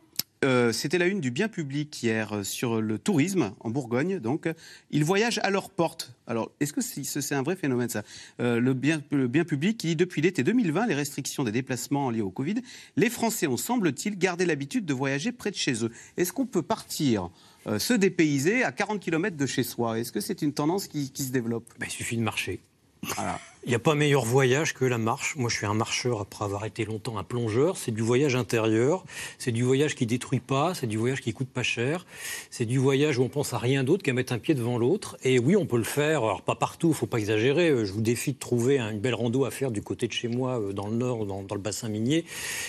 [0.44, 4.18] Euh, c'était la une du bien public hier euh, sur le tourisme en Bourgogne.
[4.18, 4.48] Donc,
[4.90, 6.14] ils voyagent à leur porte.
[6.26, 8.02] Alors, est-ce que c'est c'est un vrai phénomène ça?
[8.40, 12.10] Euh, le, bien, le bien public qui dit depuis l'été 2020, les restrictions des déplacements
[12.10, 12.56] liés au Covid,
[12.96, 15.92] les Français ont semble-t-il gardé l'habitude de voyager près de chez eux.
[16.16, 17.30] Est-ce qu'on peut partir
[17.66, 19.98] euh, se dépayser à 40 km de chez soi?
[19.98, 21.72] Est-ce que c'est une tendance qui, qui se développe?
[21.78, 22.60] Ben, Il suffit de marcher.
[23.02, 23.40] Voilà.
[23.66, 25.34] Il n'y a pas meilleur voyage que la marche.
[25.34, 27.76] Moi, je suis un marcheur après avoir été longtemps un plongeur.
[27.76, 29.04] C'est du voyage intérieur.
[29.38, 30.72] C'est du voyage qui détruit pas.
[30.74, 32.06] C'est du voyage qui coûte pas cher.
[32.48, 35.16] C'est du voyage où on pense à rien d'autre qu'à mettre un pied devant l'autre.
[35.24, 36.22] Et oui, on peut le faire.
[36.22, 36.92] Alors pas partout.
[36.92, 37.84] Faut pas exagérer.
[37.84, 40.60] Je vous défie de trouver une belle rando à faire du côté de chez moi,
[40.60, 42.24] euh, dans le nord, dans, dans le bassin minier.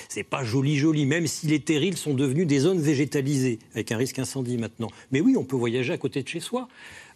[0.10, 1.06] C'est pas joli, joli.
[1.06, 4.90] Même si les terrils sont devenus des zones végétalisées avec un risque incendie maintenant.
[5.12, 6.68] Mais oui, on peut voyager à côté de chez soi.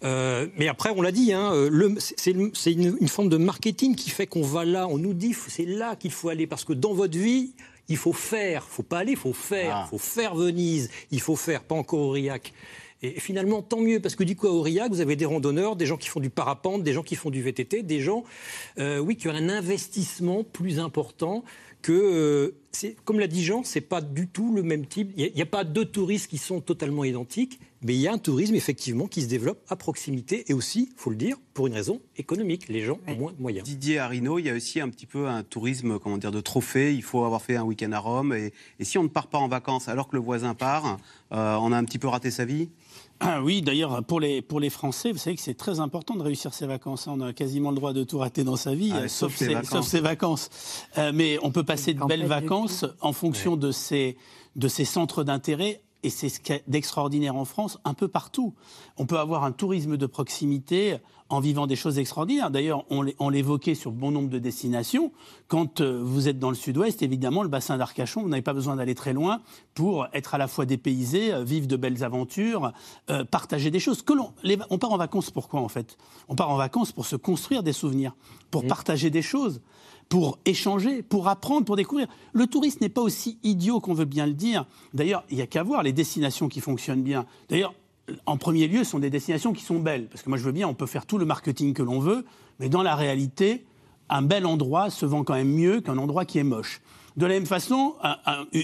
[0.03, 3.37] Euh, mais après, on l'a dit, hein, euh, c'est une, c'est une- une forme de
[3.37, 6.63] marketing qui fait qu'on va là, on nous dit c'est là qu'il faut aller, parce
[6.63, 7.51] que dans votre vie,
[7.87, 9.87] il faut faire, faut pas aller, il faut faire, il Ah.
[9.89, 12.51] faut faire Venise, il faut faire, pas encore Aurillac.
[13.03, 15.87] Et finalement, tant mieux, parce que du coup, à Aurillac, vous avez des randonneurs, des
[15.87, 18.23] gens qui font du parapente, des gens qui font du VTT, des gens,
[18.79, 21.43] euh, oui, qui ont un investissement plus important
[21.81, 25.11] que, euh, c'est- comme l'a dit Jean, c'est pas du tout le même type.
[25.17, 28.17] Il n'y a, pas deux touristes qui sont totalement identiques, mais il y a un
[28.17, 32.01] tourisme effectivement qui se développe à proximité et aussi, faut le dire, pour une raison
[32.17, 32.69] économique.
[32.69, 33.65] Les gens ont moins de moyens.
[33.67, 36.93] Didier Arino, il y a aussi un petit peu un tourisme, comment dire, de trophée.
[36.93, 38.33] Il faut avoir fait un week-end à Rome.
[38.33, 40.97] Et, et si on ne part pas en vacances alors que le voisin part,
[41.31, 42.69] euh, on a un petit peu raté sa vie?
[43.21, 46.23] Ah oui, d'ailleurs, pour les, pour les Français, vous savez que c'est très important de
[46.23, 47.07] réussir ses vacances.
[47.07, 49.53] On a quasiment le droit de tout rater dans sa vie, Ah, euh, sauf ses
[49.53, 49.69] vacances.
[49.69, 50.49] sauf ses vacances.
[50.97, 54.17] Euh, mais on peut passer de belles vacances en fonction de, ses,
[54.55, 55.81] de ses centres d'intérêt.
[56.03, 58.53] Et c'est ce qu'il y a d'extraordinaire en France, un peu partout.
[58.97, 60.97] On peut avoir un tourisme de proximité
[61.29, 62.49] en vivant des choses extraordinaires.
[62.51, 65.11] D'ailleurs, on l'é- on l'évoquait sur bon nombre de destinations.
[65.47, 68.75] Quand euh, vous êtes dans le sud-ouest, évidemment, le bassin d'Arcachon, vous n'avez pas besoin
[68.75, 69.41] d'aller très loin
[69.75, 72.73] pour être à la fois dépaysé, euh, vivre de belles aventures,
[73.11, 74.01] euh, partager des choses.
[74.01, 75.97] Que l'on- les- on part en vacances pourquoi, en fait?
[76.27, 78.13] On part en vacances pour se construire des souvenirs,
[78.49, 79.61] pour partager des choses
[80.11, 82.05] pour échanger, pour apprendre, pour découvrir.
[82.33, 84.65] Le touriste n'est pas aussi idiot qu'on veut bien le dire.
[84.93, 87.25] D'ailleurs, il n'y a qu'à voir les destinations qui fonctionnent bien.
[87.47, 87.73] D'ailleurs,
[88.25, 90.09] en premier lieu, ce sont des destinations qui sont belles.
[90.09, 92.25] Parce que moi, je veux bien, on peut faire tout le marketing que l'on veut,
[92.59, 93.63] mais dans la réalité,
[94.09, 96.81] un bel endroit se vend quand même mieux qu'un endroit qui est moche.
[97.15, 97.95] De la même façon,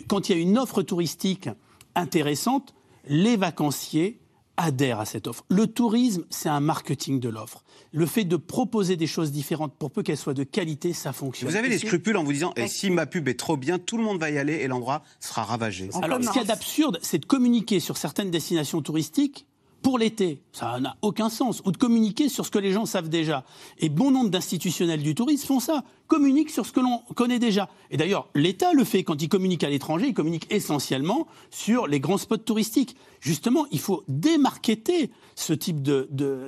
[0.10, 1.50] quand il y a une offre touristique
[1.96, 2.76] intéressante,
[3.08, 4.20] les vacanciers
[4.58, 5.46] adhèrent à cette offre.
[5.50, 7.64] Le tourisme, c'est un marketing de l'offre.
[7.92, 11.50] Le fait de proposer des choses différentes, pour peu qu'elles soient de qualité, ça fonctionne.
[11.50, 13.98] Vous avez les scrupules en vous disant, et si ma pub est trop bien, tout
[13.98, 15.90] le monde va y aller et l'endroit sera ravagé.
[16.02, 19.46] Alors, ce qu'il y a d'absurde, c'est de communiquer sur certaines destinations touristiques
[19.82, 20.42] pour l'été.
[20.52, 21.62] Ça n'a aucun sens.
[21.66, 23.46] Ou de communiquer sur ce que les gens savent déjà.
[23.80, 25.84] Et bon nombre d'institutionnels du tourisme font ça.
[26.08, 27.70] Communiquent sur ce que l'on connaît déjà.
[27.92, 30.08] Et d'ailleurs, l'État le fait quand il communique à l'étranger.
[30.08, 32.96] Il communique essentiellement sur les grands spots touristiques.
[33.20, 36.48] Justement, il faut démarketer ce type de- de-.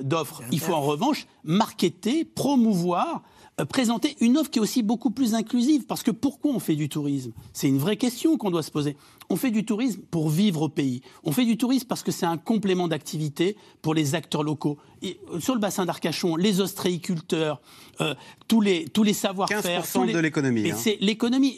[0.50, 3.22] Il faut en revanche marketer, promouvoir
[3.64, 5.84] présenter une offre qui est aussi beaucoup plus inclusive.
[5.86, 7.32] Parce que pourquoi on fait du tourisme?
[7.52, 8.96] C'est une vraie question qu'on doit se poser.
[9.28, 11.02] On fait du tourisme pour vivre au pays.
[11.24, 14.76] On fait du tourisme parce que c'est un complément d'activité pour les acteurs locaux.
[15.02, 17.60] Et, euh, sur le bassin d'Arcachon, les ostréiculteurs,
[18.00, 18.14] euh,
[18.48, 19.60] tous les, tous les savoir-faire.
[19.82, 20.74] 15% tous les- de l'économie, hein.
[20.76, 21.56] c'est l'économie.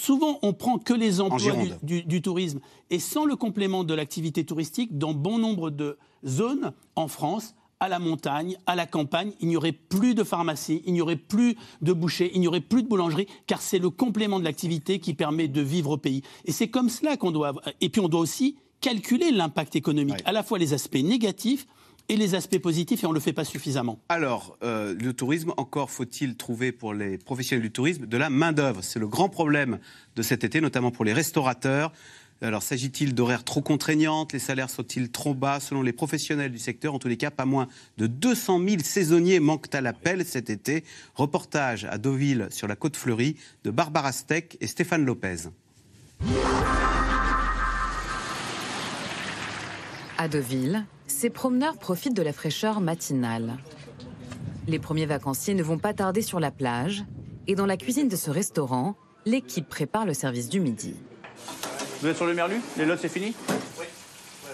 [0.00, 1.78] Souvent, on prend que les emplois du, Gironde.
[1.82, 2.60] du- du tourisme.
[2.90, 5.96] Et sans le complément de l'activité touristique, dans bon nombre de
[6.26, 10.82] zones en France, à la montagne, à la campagne, il n'y aurait plus de pharmacie,
[10.86, 13.90] il n'y aurait plus de bouchers, il n'y aurait plus de boulangerie, car c'est le
[13.90, 16.22] complément de l'activité qui permet de vivre au pays.
[16.44, 17.52] Et c'est comme cela qu'on doit.
[17.80, 21.66] Et puis on doit aussi calculer l'impact économique, à la fois les aspects négatifs
[22.08, 23.98] et les aspects positifs, et on ne le fait pas suffisamment.
[24.08, 28.84] Alors, euh, le tourisme, encore faut-il trouver pour les professionnels du tourisme de la main-d'œuvre.
[28.84, 29.80] C'est le grand problème
[30.14, 31.92] de cet été, notamment pour les restaurateurs.
[32.42, 34.32] Alors, s'agit-il d'horaires trop contraignantes?
[34.32, 35.60] Les salaires sont-ils trop bas?
[35.60, 37.68] Selon les professionnels du secteur, en tous les cas, pas moins
[37.98, 40.82] de 200 000 saisonniers manquent à l'appel cet été.
[41.14, 45.50] Reportage à Deauville sur la côte fleurie de Barbara Steck et Stéphane Lopez.
[50.18, 53.56] À Deauville, ces promeneurs profitent de la fraîcheur matinale.
[54.66, 57.04] Les premiers vacanciers ne vont pas tarder sur la plage
[57.46, 60.96] et dans la cuisine de ce restaurant, l'équipe prépare le service du midi.
[62.02, 63.32] Vous êtes sur le Merlu Les lots, c'est fini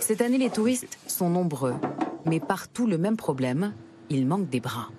[0.01, 1.75] Cette année, les touristes sont nombreux,
[2.27, 3.73] mais partout le même problème,
[4.11, 4.91] il manque des bras.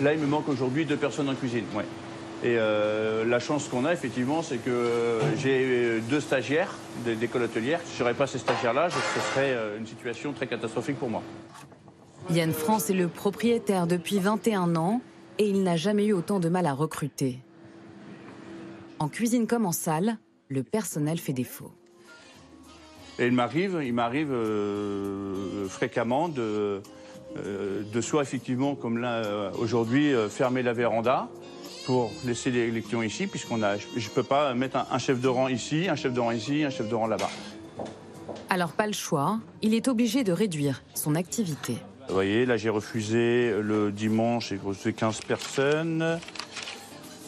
[0.00, 1.64] Là, il me manque aujourd'hui deux personnes en cuisine.
[1.74, 1.84] Ouais.
[2.44, 6.72] Et euh, la chance qu'on a, effectivement, c'est que euh, j'ai deux stagiaires
[7.04, 7.80] d- d'école hôtelière.
[7.84, 11.22] Si je n'aurais pas ces stagiaires-là, ce serait euh, une situation très catastrophique pour moi.
[12.30, 15.00] Yann France est le propriétaire depuis 21 ans
[15.38, 17.38] et il n'a jamais eu autant de mal à recruter.
[18.98, 20.18] En cuisine comme en salle,
[20.48, 21.72] le personnel fait défaut.
[23.18, 26.82] Et il m'arrive, il m'arrive euh, fréquemment de,
[27.38, 31.28] euh, de soit effectivement, comme là euh, aujourd'hui, euh, fermer la véranda
[31.86, 34.98] pour laisser les, les clients ici, puisqu'on a, je ne peux pas mettre un, un
[34.98, 37.30] chef de rang ici, un chef de rang ici, un chef de rang là-bas.
[38.50, 41.76] Alors pas le choix, il est obligé de réduire son activité.
[42.08, 46.18] Vous voyez, là j'ai refusé le dimanche, j'ai refusé 15 personnes.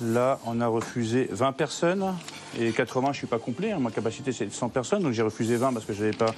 [0.01, 2.15] Là, on a refusé 20 personnes.
[2.59, 3.73] Et 80, je ne suis pas complet.
[3.73, 3.79] hein.
[3.79, 5.03] Ma capacité, c'est de 100 personnes.
[5.03, 6.35] Donc j'ai refusé 20 parce que je n'avais pas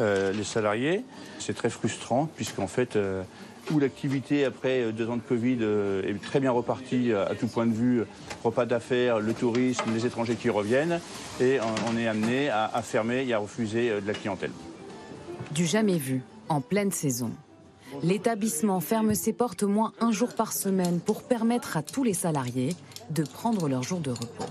[0.00, 1.04] euh, les salariés.
[1.38, 3.22] C'est très frustrant, puisqu'en fait, euh,
[3.70, 7.46] où l'activité, après euh, deux ans de Covid, euh, est très bien repartie à tout
[7.46, 8.02] point de vue,
[8.44, 11.00] repas d'affaires, le tourisme, les étrangers qui reviennent.
[11.40, 11.58] Et
[11.90, 14.52] on, est amené à, à fermer et à refuser de la clientèle.
[15.52, 17.30] Du jamais vu, en pleine saison.
[18.02, 22.14] L'établissement ferme ses portes au moins un jour par semaine pour permettre à tous les
[22.14, 22.74] salariés
[23.10, 24.46] de prendre leur jour de repos.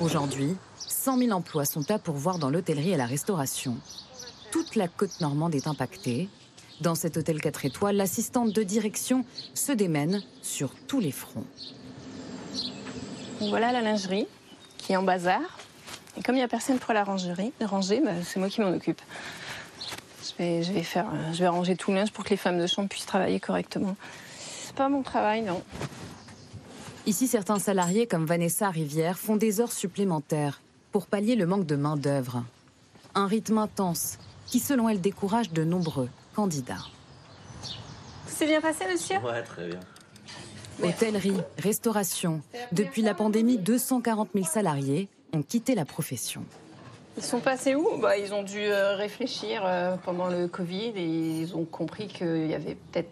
[0.00, 3.76] Aujourd'hui, 100 000 emplois sont à pourvoir dans l'hôtellerie et la restauration.
[4.50, 6.30] Toute la côte normande est impactée.
[6.80, 11.44] Dans cet hôtel 4 étoiles, l'assistante de direction se démène sur tous les fronts.
[13.40, 14.26] Voilà la lingerie
[14.78, 15.42] qui est en bazar.
[16.16, 17.66] Et comme il n'y a personne pour la ranger, bah,
[18.24, 19.02] c'est moi qui m'en occupe.
[20.22, 22.88] Je vais, euh, je vais ranger tout le linge pour que les femmes de chambre
[22.88, 23.96] puissent travailler correctement.
[24.64, 25.62] C'est pas mon travail, non.
[27.10, 31.74] Ici, certains salariés comme Vanessa Rivière font des heures supplémentaires pour pallier le manque de
[31.74, 32.44] main-d'œuvre.
[33.16, 36.86] Un rythme intense qui, selon elle, décourage de nombreux candidats.
[38.28, 39.16] C'est bien passé, monsieur?
[39.24, 39.80] Ouais, très bien.
[40.84, 42.42] Hôtellerie, restauration.
[42.70, 46.44] Depuis la pandémie, 240 000 salariés ont quitté la profession.
[47.16, 47.98] Ils sont passés où?
[48.00, 52.46] Bah, Ils ont dû euh, réfléchir euh, pendant le Covid et ils ont compris qu'il
[52.46, 53.10] y avait peut-être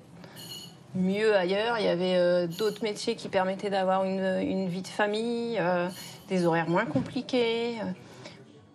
[0.94, 1.78] mieux ailleurs.
[1.78, 5.88] Il y avait euh, d'autres métiers qui permettaient d'avoir une, une vie de famille, euh,
[6.28, 7.76] des horaires moins compliqués.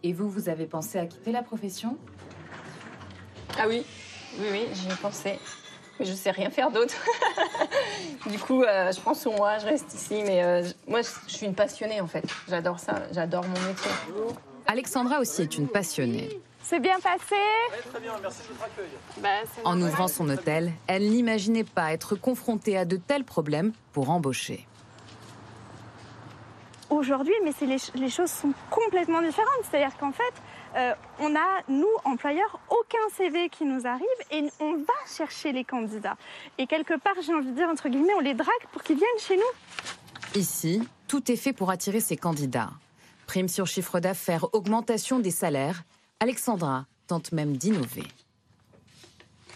[0.04, 1.98] Et vous, vous avez pensé à quitter la profession?
[3.58, 3.86] Ah oui,
[4.40, 5.40] oui, oui, j'y ai pensé.
[6.00, 6.96] Mais je sais rien faire d'autre.
[8.30, 10.24] du coup, euh, je prends sur moi, je reste ici.
[10.26, 12.26] Mais euh, je- moi, je je suis une passionnée en fait.
[12.50, 13.92] J'adore ça, j'adore mon métier.
[14.66, 16.30] Alexandra aussi est une passionnée.
[16.64, 17.36] C'est bien passé
[17.92, 18.90] Très bien, merci de votre accueil.
[19.18, 19.30] Bah,
[19.66, 24.66] En ouvrant son hôtel, elle n'imaginait pas être confrontée à de tels problèmes pour embaucher.
[26.90, 29.64] aujourd'hui, mais c'est les, les choses sont complètement différentes.
[29.70, 30.34] C'est-à-dire qu'en fait,
[30.76, 35.64] euh, on a, nous, employeurs, aucun CV qui nous arrive et on va chercher les
[35.64, 36.18] candidats.
[36.58, 39.20] Et quelque part, j'ai envie de dire, entre guillemets, on les drague pour qu'ils viennent
[39.20, 40.40] chez nous.
[40.40, 42.72] Ici, tout est fait pour attirer ces candidats.
[43.28, 45.84] Prime sur chiffre d'affaires, augmentation des salaires.
[46.20, 48.04] Alexandra tente même d'innover.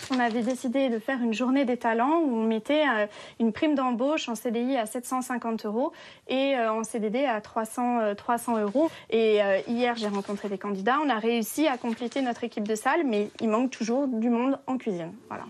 [0.10, 3.08] On avait décidé de faire une journée des talents où on mettait euh,
[3.39, 5.91] une prime d'embauche en CDI à 750 euros
[6.30, 8.89] et euh, en CDD à 300, 300 euh, euros.
[9.10, 10.97] Et hier, j'ai rencontré des candidats.
[11.03, 14.58] On a réussi à compléter notre équipe de salle, mais il manque toujours du monde
[14.68, 15.12] en cuisine.
[15.28, 15.43] Voilà.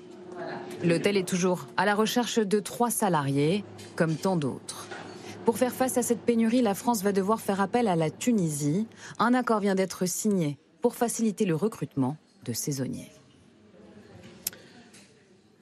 [0.84, 3.64] L'hôtel est toujours à la recherche de trois salariés,
[3.96, 4.88] comme tant d'autres.
[5.46, 8.88] Pour faire face à cette pénurie, la France va devoir faire appel à la Tunisie.
[9.20, 13.12] Un accord vient d'être signé pour faciliter le recrutement de saisonniers.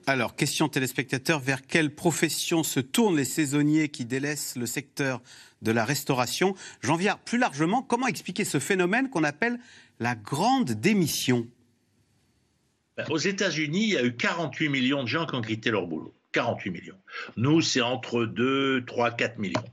[0.08, 5.20] Alors, question téléspectateur, vers quelle profession se tournent les saisonniers qui délaissent le secteur
[5.64, 6.54] de la restauration?
[6.82, 9.60] J'en viens plus largement, comment expliquer ce phénomène qu'on appelle
[10.00, 11.48] la grande démission?
[12.98, 15.88] Ben, Aux États-Unis, il y a eu 48 millions de gens qui ont quitté leur
[15.88, 16.14] boulot.
[16.36, 17.00] 48 millions.
[17.38, 19.64] Nous, c'est entre 2, 3, 4 millions.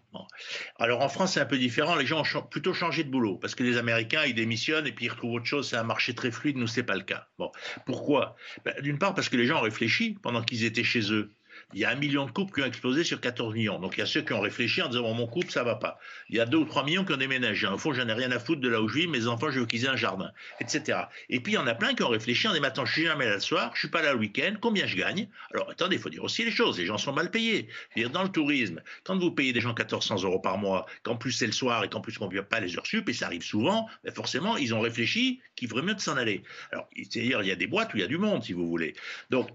[0.78, 1.96] Alors en France, c'est un peu différent.
[1.96, 5.06] Les gens ont plutôt changé de boulot parce que les Américains, ils démissionnent et puis
[5.06, 5.68] ils retrouvent autre chose.
[5.68, 6.56] C'est un marché très fluide.
[6.56, 7.26] Nous, c'est pas le cas.
[7.36, 7.50] Bon,
[7.84, 8.36] pourquoi?
[8.64, 11.34] Ben, D'une part, parce que les gens ont réfléchi pendant qu'ils étaient chez eux
[11.74, 13.78] il y a un million de couples qui ont explosé sur 14 millions.
[13.78, 15.98] Donc il y a ceux qui ont réfléchi en disant mon couple, ça va pas.
[16.28, 17.66] Il y a deux ou trois millions qui ont déménagé.
[17.66, 19.60] Au fond, j'en ai rien à foutre de là où je vis, mes enfants, je
[19.60, 21.00] veux qu'ils aient un jardin, etc.
[21.28, 23.04] Et puis il y en a plein qui ont réfléchi en disant attends, je suis
[23.04, 25.28] jamais là le soir, je suis pas là le week-end, combien je gagne?
[25.52, 26.78] Alors attendez, il faut dire aussi les choses.
[26.78, 27.68] Les gens sont mal payés.
[27.96, 31.32] Dire, dans le tourisme, quand vous payez des gens 1400 euros par mois, qu'en plus
[31.32, 33.42] c'est le soir et qu'en plus on ne pas les heures sup, et ça arrive
[33.42, 36.42] souvent, ben forcément, ils ont réfléchi qu'il ferait mieux de s'en aller.
[36.72, 38.66] Alors, c'est-à-dire, il y a des boîtes où il y a du monde, si vous
[38.66, 38.94] voulez.
[39.30, 39.48] Donc,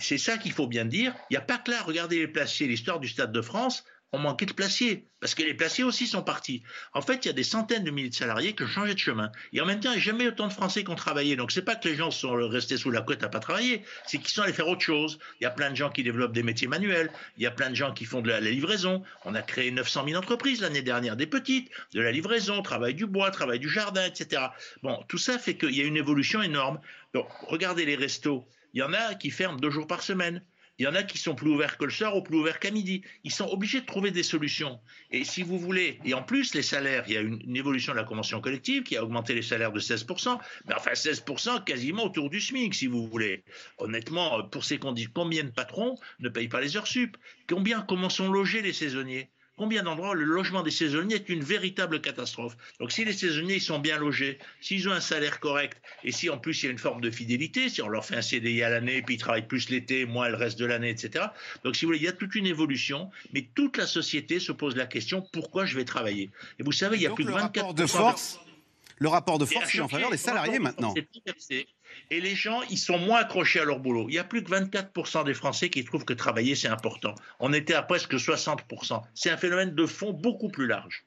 [0.00, 1.14] c'est ça qu'il faut bien dire.
[1.28, 4.18] Il n'y a pas que là, regardez les placiers, l'histoire du Stade de France, on
[4.18, 6.62] manquait de placiers, parce que les placiers aussi sont partis.
[6.94, 8.98] En fait, il y a des centaines de milliers de salariés qui ont changé de
[8.98, 9.30] chemin.
[9.52, 11.36] Et en même temps, il n'y a jamais autant de Français qui ont travaillé.
[11.36, 14.18] Donc, c'est pas que les gens sont restés sous la couette à pas travailler, c'est
[14.18, 15.18] qu'ils sont allés faire autre chose.
[15.40, 17.70] Il y a plein de gens qui développent des métiers manuels, il y a plein
[17.70, 19.02] de gens qui font de la, livraison.
[19.24, 23.06] On a créé 900 000 entreprises l'année dernière, des petites, de la livraison, travail du
[23.06, 24.42] bois, travail du jardin, etc.
[24.82, 26.80] Bon, tout ça fait qu'il y a une évolution énorme.
[27.14, 28.46] Donc, regardez les restos.
[28.72, 30.42] Il y en a qui ferment deux jours par semaine.
[30.80, 32.70] Il y en a qui sont plus ouverts que le soir ou plus ouverts qu'à
[32.70, 33.02] midi.
[33.22, 34.80] Ils sont obligés de trouver des solutions.
[35.10, 37.98] Et si vous voulez, et en plus, les salaires, il y a une, évolution de
[37.98, 42.30] la convention collective qui a augmenté les salaires de 16%, mais enfin 16% quasiment autour
[42.30, 43.44] du SMIC, si vous voulez.
[43.76, 47.18] Honnêtement, pour ces conditions, combien de patrons ne payent pas les heures sup?
[47.46, 49.28] Combien, comment sont logés les saisonniers?
[49.60, 52.56] Combien d'endroits le logement des saisonniers est une véritable catastrophe.
[52.78, 56.38] Donc si les saisonniers sont bien logés, s'ils ont un salaire correct, et si en
[56.38, 58.70] plus il y a une forme de fidélité, si on leur fait un CDI à
[58.70, 61.26] l'année, puis ils travaillent plus l'été, moins le reste de l'année, etc.
[61.62, 64.50] Donc si vous voulez, il y a toute une évolution, mais toute la société se
[64.50, 66.30] pose la question pourquoi je vais travailler?
[66.58, 68.40] Et vous savez, il y a plus de 24 de force.
[68.96, 70.94] Le rapport de force est en faveur des salariés maintenant.
[72.10, 74.06] Et les gens, ils sont moins accrochés à leur boulot.
[74.08, 77.14] Il y a plus que 24% des Français qui trouvent que travailler, c'est important.
[77.38, 79.02] On était à presque 60%.
[79.14, 81.04] C'est un phénomène de fond beaucoup plus large.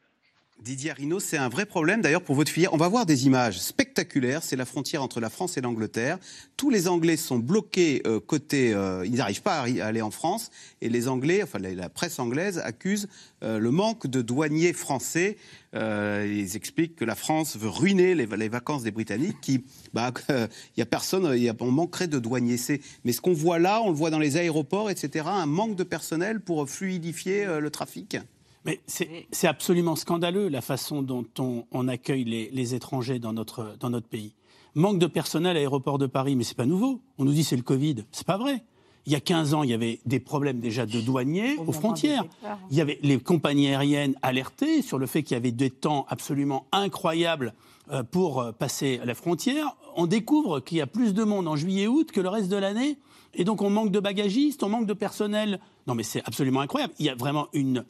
[0.63, 2.73] Didier Arino, c'est un vrai problème d'ailleurs pour votre filière.
[2.73, 4.43] On va voir des images spectaculaires.
[4.43, 6.19] C'est la frontière entre la France et l'Angleterre.
[6.55, 8.73] Tous les Anglais sont bloqués euh, côté.
[8.73, 10.51] Euh, ils n'arrivent pas à aller en France.
[10.79, 13.09] Et les Anglais, enfin la, presse anglaise, accuse
[13.43, 15.35] euh, le manque de douaniers français.
[15.73, 19.51] ils expliquent que la France veut ruiner les, vacances des Britanniques.
[19.93, 20.47] Bah, il
[20.77, 21.37] y a personne.
[21.37, 22.55] Y a, on manquerait de douaniers.
[23.03, 25.25] Mais ce qu'on voit là, on le voit dans les aéroports, etc.
[25.27, 28.17] Un manque de personnel pour fluidifier le trafic.
[28.65, 31.25] Mais c'est absolument scandaleux la façon dont
[31.71, 34.33] on, accueille les, étrangers dans notre, dans notre pays.
[34.75, 37.01] Manque de personnel à l'aéroport de Paris, mais c'est pas nouveau.
[37.17, 38.05] On nous dit c'est le Covid.
[38.11, 38.63] C'est pas vrai.
[39.05, 42.23] Il y a 15 ans, il y avait des problèmes déjà de douaniers aux frontières.
[42.71, 46.05] Il y avait les compagnies aériennes alertées sur le fait qu'il y avait des temps
[46.07, 47.53] absolument incroyables
[47.91, 49.75] euh, pour euh, passer la frontière.
[49.97, 52.97] On découvre qu'il y a plus de monde en juillet-août que le reste de l'année.
[53.33, 55.59] Et donc on manque de bagagistes, on manque de personnel.
[55.85, 56.93] Non mais c'est absolument incroyable.
[56.99, 57.83] Il y a vraiment une,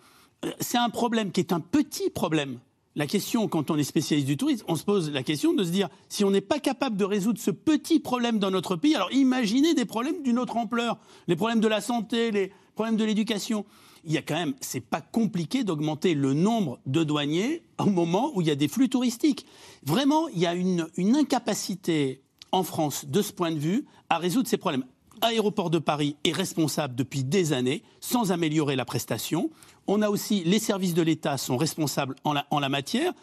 [0.60, 2.60] c'est un problème qui est un petit problème.
[2.96, 5.72] La question, quand on est spécialiste du tourisme, on se pose la question de se
[5.72, 9.12] dire si on n'est pas capable de résoudre ce petit problème dans notre pays, alors
[9.12, 13.66] imaginez des problèmes d'une autre ampleur, les problèmes de la santé, les problèmes de l'éducation.
[14.06, 18.32] Il y a quand même, c'est pas compliqué d'augmenter le nombre de douaniers au moment
[18.36, 19.46] où il y a des flux touristiques.
[19.84, 22.22] Vraiment, il y a une, une incapacité
[22.52, 24.86] en France, de ce point de vue, à résoudre ces problèmes.
[25.22, 29.50] Aéroport de Paris est responsable depuis des années sans améliorer la prestation.
[29.88, 33.13] On a aussi les services de l'État sont responsables en la, matière.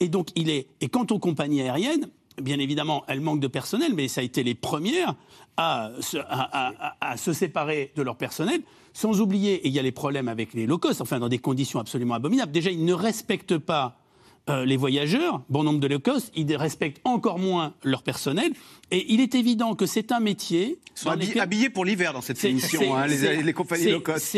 [0.00, 0.66] Et donc, il est.
[0.80, 2.08] Et quant aux compagnies aériennes,
[2.40, 5.14] bien évidemment, elles manquent de personnel, mais ça a été les premières
[5.56, 8.62] à se, à, se séparer de leur personnel.
[8.92, 11.38] Sans oublier, et il y a les problèmes avec les low cost, enfin, dans des
[11.38, 12.52] conditions absolument abominables.
[12.52, 13.99] Déjà, ils ne respectent pas
[14.50, 18.52] euh, les voyageurs, bon nombre de low cost, ils respectent encore moins leur personnel.
[18.90, 20.78] Et il est évident que c'est un métier.
[20.96, 24.36] Ils sont habillés, pour l'hiver dans cette émission, hein, les, compagnies low cost.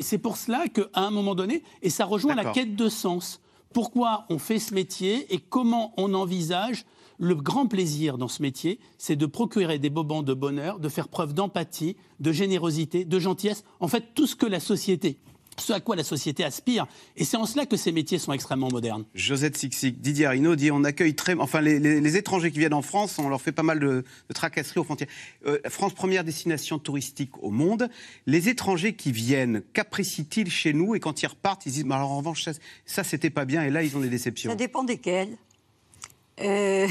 [0.00, 3.40] C'est pour cela qu'à un moment donné, et ça rejoint la quête de sens.
[3.72, 6.84] Pourquoi on fait ce métier et comment on envisage
[7.18, 11.06] le grand plaisir dans ce métier, c'est de procurer des moments de bonheur, de faire
[11.06, 15.18] preuve d'empathie, de générosité, de gentillesse, en fait tout ce que la société
[15.58, 16.86] ce à quoi la société aspire.
[17.16, 19.04] Et c'est en cela que ces métiers sont extrêmement modernes.
[19.14, 21.34] Josette Sixic, Didier Arino dit on accueille très.
[21.34, 24.84] Enfin, les, étrangers qui viennent en France, on leur fait pas mal de, tracasseries aux
[24.84, 25.08] frontières.
[25.46, 27.88] Euh, France, première destination touristique au monde.
[28.26, 30.94] Les étrangers qui viennent, qu'apprécient-ils chez nous?
[30.94, 32.52] Et quand ils repartent, ils disent alors en revanche, ça,
[32.86, 34.50] ça c'était pas bien, et là, ils ont des déceptions.
[34.50, 35.36] Ça dépend desquels.
[36.40, 36.88] Euh,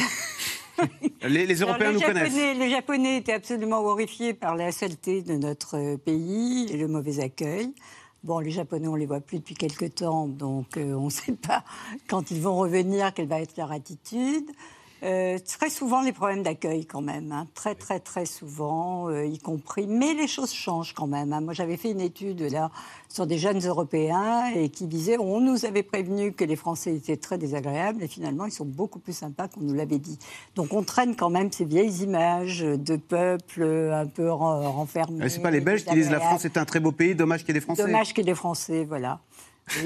[1.23, 2.33] les, Européens nous connaissent.
[2.33, 7.73] Les Japonais étaient absolument horrifiés par la saleté de notre pays et le mauvais accueil.
[8.23, 11.33] Bon, les Japonais, on les voit plus depuis quelques temps, donc euh, on ne sait
[11.33, 11.63] pas
[12.07, 14.47] quand ils vont revenir quelle va être leur attitude.
[15.03, 17.47] Euh, très souvent les problèmes d'accueil quand même, hein.
[17.55, 19.87] très très très souvent, euh, y compris.
[19.87, 21.33] Mais les choses changent quand même.
[21.33, 21.41] Hein.
[21.41, 22.69] Moi j'avais fait une étude là
[23.09, 27.17] sur des jeunes Européens et qui disaient on nous avait prévenu que les Français étaient
[27.17, 30.19] très désagréables et finalement ils sont beaucoup plus sympas qu'on nous l'avait dit.
[30.55, 35.27] Donc on traîne quand même ces vieilles images de peuples un peu renfermés.
[35.29, 37.49] C'est pas les Belges qui disent la France est un très beau pays, dommage qu'il
[37.49, 37.83] y ait des Français.
[37.83, 39.19] Dommage qu'il y ait des Français, voilà.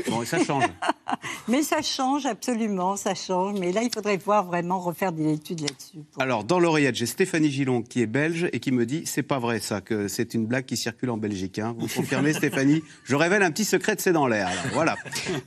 [0.10, 0.66] Bon, et ça change.
[1.48, 3.60] mais ça change, absolument, ça change.
[3.60, 6.00] Mais là, il faudrait voir vraiment refaire des études là-dessus.
[6.20, 9.40] Alors, dans l'oreillette, j'ai Stéphanie Gillon, qui est belge, et qui me dit c'est pas
[9.40, 11.60] vrai, ça, que c'est une blague qui circule en Belgique.
[11.60, 11.76] Hein.
[11.78, 12.82] Vous confirmez, Stéphanie?
[13.04, 14.50] Je révèle un petit secret de C'est dans l'air.
[14.74, 14.96] Voilà.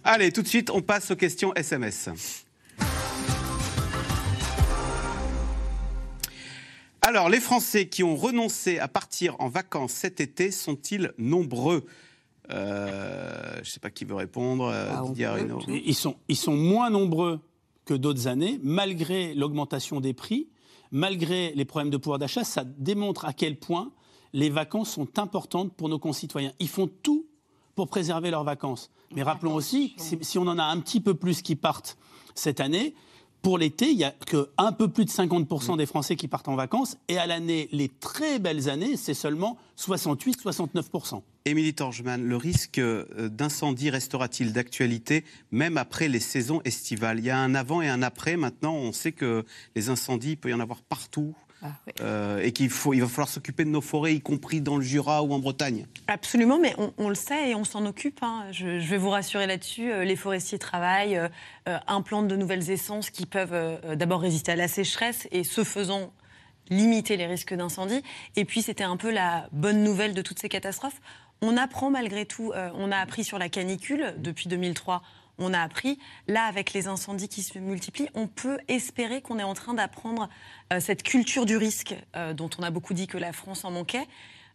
[0.05, 2.11] Allez, tout de suite, on passe aux questions SMS.
[7.09, 11.87] Alors, les Français qui ont renoncé à partir en vacances cet été sont-ils nombreux?
[12.51, 14.65] Euh, je ne sais pas qui veut répondre.
[14.67, 15.31] Euh, ah, Didier
[15.69, 17.41] Ils sont, ils sont moins nombreux
[17.85, 20.49] que d'autres années, malgré l'augmentation des prix,
[20.91, 22.45] malgré les problèmes de pouvoir d'achat.
[22.45, 23.93] Ça démontre à quel point
[24.33, 26.53] les vacances sont importantes pour nos concitoyens.
[26.61, 27.27] Ils font tout
[27.75, 28.91] pour préserver leurs vacances.
[29.15, 31.97] Mais rappelons aussi, si, si on en a un petit peu plus qui partent
[32.35, 32.95] cette année,
[33.43, 36.57] pour l'été, il n'y a qu'un peu plus de 50% des Français qui partent en
[36.57, 36.97] vacances.
[37.09, 41.23] Et à l'année, les très belles années, c'est seulement 68-69%.
[41.45, 47.21] Émilie Torgeman, le risque euh, d'incendie restera-t-il d'actualité même après les saisons estivales?
[47.21, 48.37] Il y a un avant et un après.
[48.37, 51.35] Maintenant, on sait que les incendies, il peut y en avoir partout.
[51.63, 54.77] Ah, euh, et qu'il faut, il va falloir s'occuper de nos forêts, y compris dans
[54.77, 55.87] le Jura ou en Bretagne.
[56.07, 58.23] Absolument, mais on, le sait et on s'en occupe.
[58.23, 58.45] Hein.
[58.53, 59.91] Je, vais vous rassurer là-dessus.
[59.91, 63.57] Euh, les forestiers travaillent, euh, implantent de nouvelles essences qui peuvent
[63.97, 66.13] d'abord résister à la sécheresse et ce faisant
[66.71, 68.03] limiter les risques d'incendie.
[68.37, 71.01] Et puis c'était un peu la bonne nouvelle de toutes ces catastrophes.
[71.41, 75.03] On apprend malgré tout, on a appris sur la canicule depuis 2003
[75.39, 75.99] on a appris.
[76.27, 80.29] Là, avec les incendies qui se multiplient, on peut espérer qu'on est en train d'apprendre
[80.73, 83.71] euh, cette culture du risque euh, dont on a beaucoup dit que la France en
[83.71, 84.07] manquait.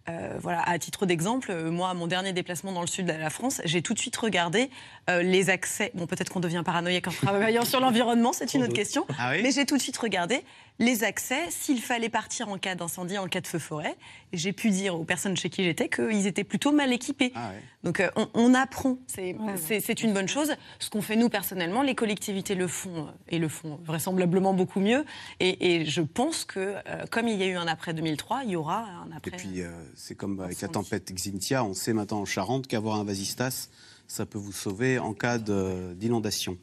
[0.10, 3.62] Euh, voilà, à titre d'exemple, moi, mon dernier déplacement dans le sud de la France,
[3.64, 4.70] j'ai tout de suite regardé
[5.08, 5.92] les accès.
[5.94, 9.06] Bon, peut-être qu'on devient paranoïaque en travaillant sur l'environnement, c'est une autre question.
[9.18, 10.44] Ah mais j'ai tout de suite regardé
[10.80, 13.96] les accès s'il fallait partir en cas d'incendie, en cas de feu forêt.
[14.32, 17.32] J'ai pu dire aux personnes chez qui j'étais qu'ils étaient plutôt mal équipés.
[17.36, 17.52] Ah
[17.84, 20.54] Donc euh, on, apprend, c'est une bonne chose.
[20.80, 25.06] Ce qu'on fait nous personnellement, les collectivités le font et le font vraisemblablement beaucoup mieux.
[25.40, 28.56] Et, je pense que euh, comme il y a eu un après 2003, il y
[28.56, 29.32] aura un après.
[29.32, 33.00] Et puis euh, c'est comme avec la tempête Xintia, on sait maintenant en Charente qu'avoir
[33.00, 33.70] un vasistas
[34.08, 36.58] ça peut vous sauver en cas d'inondation.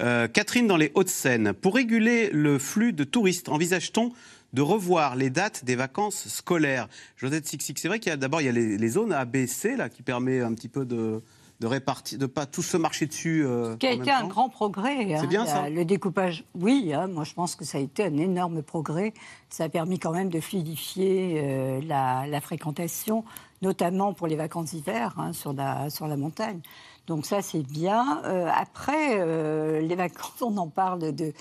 [0.00, 4.12] Euh, Catherine, dans les Hauts-de-Seine, pour réguler le flux de touristes, envisage-t-on
[4.52, 6.88] de revoir les dates des vacances scolaires?
[7.16, 9.46] Josette Sixix, c'est vrai qu'il y a d'abord il y a les, zones A, B,
[9.46, 11.20] C là qui permet un petit peu de
[11.60, 13.44] de répartir, de pas tous se marcher dessus.
[13.46, 15.14] Euh, qui a été un grand progrès.
[15.14, 15.18] Hein.
[15.20, 15.70] C'est bien ça.
[15.70, 19.14] Le découpage, oui, hein, moi je pense que ça a été un énorme progrès.
[19.48, 23.24] Ça a permis quand même de fluidifier euh, la, fréquentation,
[23.64, 26.60] notamment pour les vacances d'hiver hein, sur, la, sur la montagne.
[27.06, 28.22] Donc ça, c'est bien.
[28.24, 31.32] Euh, après, euh, les vacances, on en parle de,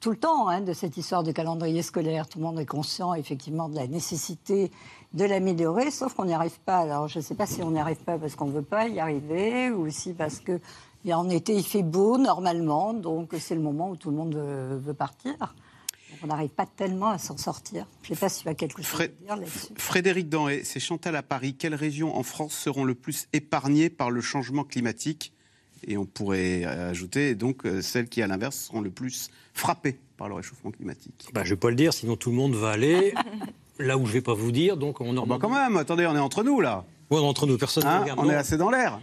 [0.00, 2.28] tout le temps, hein, de cette histoire de calendrier scolaire.
[2.28, 4.70] Tout le monde est conscient, effectivement, de la nécessité
[5.14, 6.78] de l'améliorer, sauf qu'on n'y arrive pas.
[6.78, 8.88] Alors, je ne sais pas si on n'y arrive pas parce qu'on ne veut pas
[8.88, 10.60] y arriver, ou aussi parce que
[11.12, 14.94] en été, il fait beau, normalement, donc c'est le moment où tout le monde veut
[14.94, 15.34] partir
[16.22, 17.86] on n'arrive pas tellement à s'en sortir.
[18.02, 19.72] Je ne sais pas s'il y a quelque chose à dire là-dessus.
[19.76, 21.54] Frédéric Danré, c'est Chantal à Paris.
[21.54, 25.32] Quelles régions en France seront le plus épargnées par le changement climatique?
[25.86, 30.28] Et on pourrait ajouter donc euh, celles qui, à l'inverse, seront le plus frappées par
[30.28, 31.28] le réchauffement climatique.
[31.34, 33.14] Bah, je ne vais pas le dire, sinon tout le monde va aller
[33.80, 34.76] là où je ne vais pas vous dire.
[34.76, 36.84] Donc on bah quand même, attendez, on est entre nous là.
[37.10, 39.00] Oui, entre nous, personne hein, On est assez dans l'air.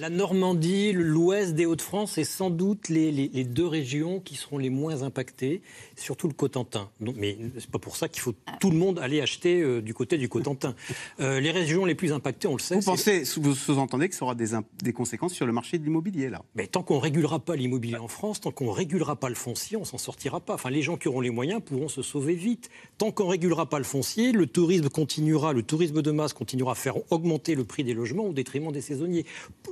[0.00, 5.02] La, Normandie, l'ouest des Hauts-de-France, c'est sans doute les, deux régions qui seront les moins
[5.02, 5.62] impactées,
[5.96, 6.90] surtout le Cotentin.
[7.00, 9.94] Donc, mais c'est pas pour ça qu'il faut tout le monde aller acheter euh, du
[9.94, 10.74] côté du Cotentin.
[11.20, 12.76] Euh, les régions les plus impactées, on le sait.
[12.76, 14.48] Vous pensez, vous sous-entendez que ça aura des,
[14.82, 16.42] des, conséquences sur le marché de l'immobilier là?
[16.54, 19.84] Mais tant qu'on régulera pas l'immobilier en France, tant qu'on régulera pas le foncier, on
[19.84, 20.54] s'en sortira pas.
[20.54, 22.68] Enfin, les gens qui auront les moyens pourront se sauver vite.
[22.98, 26.76] Tant qu'on régulera pas le foncier, le tourisme continuera, le tourisme de masse continuera à
[26.76, 29.24] faire augmenter le prix des logements au détriment des saisonniers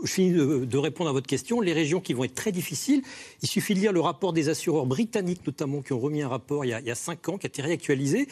[0.04, 1.60] je finis de, répondre à votre question.
[1.60, 3.02] Les régions qui vont être très difficiles,
[3.42, 6.64] il suffit de lire le rapport des assureurs britanniques, notamment, qui ont remis un rapport
[6.64, 8.28] il y a, cinq ans, qui a été réactualisé.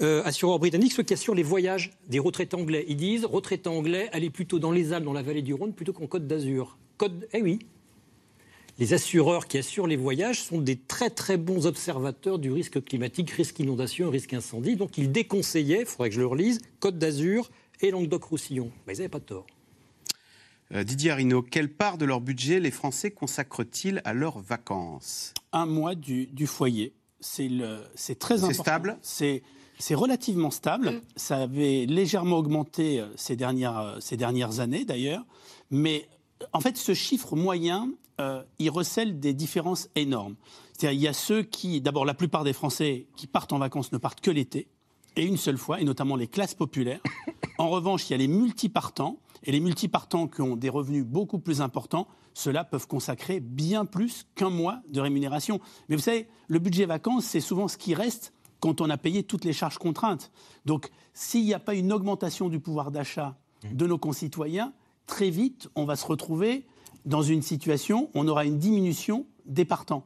[0.00, 2.84] Euh, assureurs britanniques, ceux qui assurent les voyages des retraités anglais.
[2.88, 5.92] Ils disent retraités anglais, allez plutôt dans les Alpes, dans la vallée du Rhône, plutôt
[5.92, 6.78] qu'en Côte d'Azur.
[6.96, 7.12] Côte...
[7.32, 7.58] Eh oui,
[8.78, 13.30] les assureurs qui assurent les voyages sont des très très bons observateurs du risque climatique,
[13.30, 14.76] risque inondation, risque incendie.
[14.76, 17.50] Donc ils déconseillaient, il faudrait que je le relise, Côte d'Azur
[17.80, 18.70] et Languedoc-Roussillon.
[18.86, 19.46] Mais ils n'avaient pas tort.
[20.74, 25.32] Euh, Didier Arino, quelle part de leur budget les Français consacrent-ils à leurs vacances?
[25.52, 26.92] Un mois du, foyer.
[27.20, 27.48] C'est
[28.18, 28.48] très important.
[28.52, 28.98] C'est stable?
[29.80, 30.90] C'est relativement stable.
[30.90, 31.00] Mm.
[31.16, 35.24] Ça avait légèrement augmenté euh, ces dernières, euh, ces dernières années d'ailleurs.
[35.70, 36.08] Mais
[36.52, 37.90] en fait, ce chiffre moyen,
[38.58, 40.34] il recèle des différences énormes.
[40.72, 43.92] C'est-à-dire, il y a ceux qui, d'abord, la plupart des Français qui partent en vacances
[43.92, 44.66] ne partent que l'été,
[45.14, 47.00] et une seule fois, et notamment les classes populaires.
[47.58, 51.38] En revanche, il y a les multipartants et les multipartants qui ont des revenus beaucoup
[51.38, 55.60] plus importants, ceux-là peuvent consacrer bien plus qu'un mois de rémunération.
[55.88, 59.22] Mais vous savez, le budget vacances, c'est souvent ce qui reste quand on a payé
[59.22, 60.30] toutes les charges contraintes.
[60.64, 63.36] Donc, s'il n'y a pas une augmentation du pouvoir d'achat
[63.70, 64.72] de nos concitoyens,
[65.06, 66.66] très vite, on va se retrouver
[67.04, 70.04] dans une situation où on aura une diminution des partants.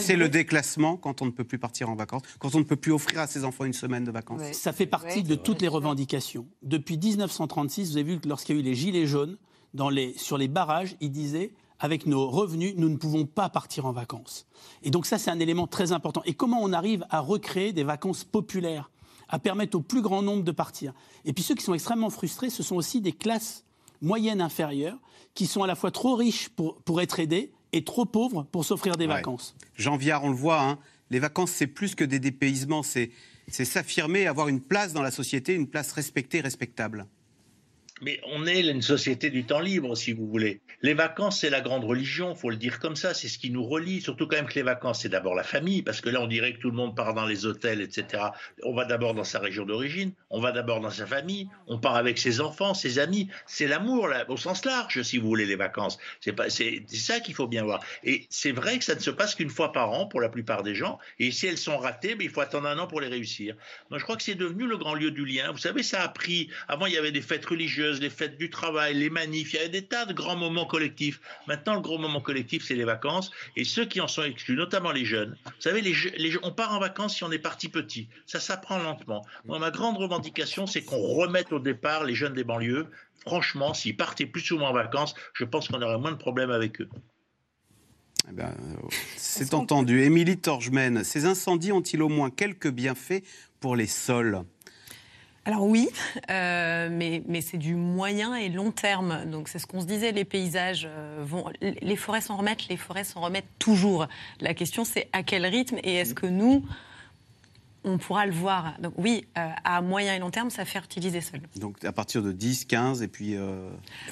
[0.00, 2.76] C'est le déclassement quand on ne peut plus partir en vacances, quand on ne peut
[2.76, 4.40] plus offrir à ses enfants une semaine de vacances.
[4.52, 6.46] Ça fait partie de toutes les revendications.
[6.62, 9.36] Depuis 1936, vous avez vu que lorsqu'il y a eu les gilets jaunes,
[9.74, 13.84] dans les, sur les barrages, ils disaient avec nos revenus, nous ne pouvons pas partir
[13.86, 14.46] en vacances.
[14.82, 16.22] Et donc ça, c'est un élément très important.
[16.24, 18.90] Et comment on arrive à recréer des vacances populaires,
[19.28, 20.94] à permettre au plus grand nombre de partir?
[21.26, 23.64] Et puis ceux qui sont extrêmement frustrés, ce sont aussi des classes
[24.00, 24.98] moyennes inférieures
[25.34, 28.64] qui sont à la fois trop riches pour, pour être aidées est trop pauvre pour
[28.64, 29.54] s'offrir des vacances.
[29.76, 30.78] Jean Viard, on le voit, hein,
[31.10, 33.10] les vacances, c'est plus que des dépaysements, c'est
[33.48, 37.06] s'affirmer, avoir une place dans la société, une place respectée, respectable.
[38.02, 40.60] Mais on est une société du temps libre, si vous voulez.
[40.82, 43.64] Les vacances, c'est la grande religion, faut le dire comme ça, c'est ce qui nous
[43.64, 44.02] relie.
[44.02, 46.52] Surtout quand même que les vacances, c'est d'abord la famille, parce que là, on dirait
[46.52, 48.24] que tout le monde part dans les hôtels, etc.
[48.64, 51.96] On va d'abord dans sa région d'origine, on va d'abord dans sa famille, on part
[51.96, 53.28] avec ses enfants, ses amis.
[53.46, 55.98] C'est l'amour, au sens large, si vous voulez, les vacances.
[56.20, 56.36] C'est
[56.90, 57.82] ça qu'il faut bien voir.
[58.04, 60.62] Et c'est vrai que ça ne se passe qu'une fois par an pour la plupart
[60.62, 60.98] des gens.
[61.18, 63.56] Et si elles sont ratées, ben, il faut attendre un an pour les réussir.
[63.88, 65.50] Moi, je crois que c'est devenu le grand lieu du lien.
[65.50, 66.50] Vous savez, ça a pris.
[66.68, 69.58] Avant, il y avait des fêtes religieuses les fêtes du travail, les manifs, il y
[69.60, 71.20] avait des tas de grands moments collectifs.
[71.46, 73.30] Maintenant, le gros moment collectif, c'est les vacances.
[73.56, 76.74] Et ceux qui en sont exclus, notamment les jeunes, vous savez, les, les, on part
[76.74, 78.08] en vacances si on est parti petit.
[78.26, 79.24] Ça s'apprend lentement.
[79.44, 82.86] Moi, ma grande revendication, c'est qu'on remette au départ les jeunes des banlieues.
[83.20, 86.80] Franchement, s'ils partaient plus souvent en vacances, je pense qu'on aurait moins de problèmes avec
[86.80, 86.88] eux.
[88.28, 88.54] Eh ben,
[89.16, 90.02] c'est entendu.
[90.02, 93.22] Émilie Torgemène, ces incendies ont-ils au moins quelques bienfaits
[93.60, 94.42] pour les sols?
[95.46, 95.88] Alors oui,
[96.28, 99.24] euh, mais, mais c'est du moyen et long terme.
[99.26, 101.44] Donc c'est ce qu'on se disait, les paysages euh, vont...
[101.60, 104.08] Les forêts s'en remettent, les forêts s'en remettent toujours.
[104.40, 106.64] La question c'est à quel rythme et est-ce que nous,
[107.86, 108.74] on pourra le voir.
[108.80, 111.40] Donc oui, euh, à moyen et long terme, ça fait utiliser seul.
[111.56, 113.36] Donc à partir de 10, 15 et puis...
[113.36, 113.70] Euh,